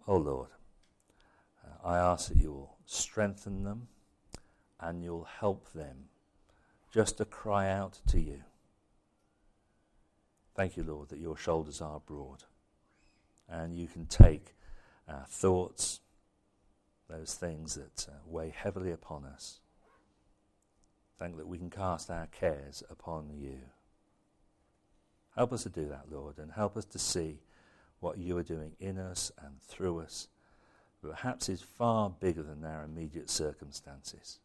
Oh 0.08 0.16
Lord, 0.16 0.48
I 1.85 1.98
ask 1.98 2.29
that 2.29 2.37
you 2.37 2.52
will 2.52 2.76
strengthen 2.85 3.62
them 3.62 3.88
and 4.81 5.02
you'll 5.02 5.29
help 5.40 5.72
them 5.72 6.09
just 6.92 7.18
to 7.18 7.24
cry 7.24 7.70
out 7.70 8.00
to 8.09 8.20
you. 8.20 8.42
Thank 10.55 10.76
you, 10.76 10.83
Lord, 10.83 11.11
that 11.11 11.18
your 11.18 11.37
shoulders 11.37 11.81
are 11.81 12.00
broad 12.00 12.44
and 13.48 13.76
you 13.76 13.87
can 13.87 14.07
take 14.07 14.55
our 15.09 15.24
thoughts, 15.29 16.00
those 17.09 17.35
things 17.35 17.74
that 17.74 18.09
uh, 18.11 18.16
weigh 18.26 18.50
heavily 18.50 18.90
upon 18.90 19.24
us. 19.24 19.61
Thank 21.18 21.37
that 21.37 21.46
we 21.46 21.59
can 21.59 21.70
cast 21.70 22.11
our 22.11 22.26
cares 22.26 22.83
upon 22.90 23.31
you. 23.31 23.59
Help 25.37 25.52
us 25.52 25.62
to 25.64 25.68
do 25.68 25.88
that, 25.88 26.11
Lord, 26.11 26.38
and 26.38 26.52
help 26.52 26.76
us 26.76 26.85
to 26.87 26.98
see 26.98 27.40
what 28.00 28.18
you 28.18 28.37
are 28.38 28.42
doing 28.42 28.72
in 28.81 28.98
us 28.98 29.31
and 29.42 29.61
through 29.62 30.00
us 30.00 30.29
perhaps 31.06 31.48
is 31.48 31.62
far 31.62 32.10
bigger 32.10 32.42
than 32.42 32.64
our 32.64 32.84
immediate 32.84 33.30
circumstances. 33.30 34.38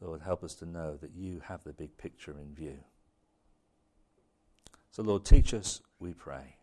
Lord, 0.00 0.22
help 0.22 0.44
us 0.44 0.54
to 0.56 0.66
know 0.66 0.96
that 0.96 1.10
you 1.16 1.40
have 1.44 1.64
the 1.64 1.72
big 1.72 1.96
picture 1.96 2.36
in 2.38 2.54
view. 2.54 2.78
So, 4.90 5.02
Lord, 5.02 5.24
teach 5.24 5.54
us, 5.54 5.80
we 5.98 6.12
pray. 6.12 6.56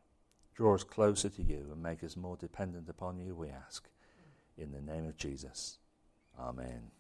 Draw 0.56 0.76
us 0.76 0.84
closer 0.84 1.30
to 1.30 1.44
you 1.44 1.68
and 1.72 1.84
make 1.84 2.04
us 2.04 2.16
more 2.16 2.38
dependent 2.38 2.90
upon 2.90 3.20
you, 3.20 3.36
we 3.36 3.50
ask. 3.50 3.88
In 4.58 4.72
the 4.72 4.82
name 4.82 5.06
of 5.06 5.18
Jesus. 5.18 5.80
Amen. 6.40 6.92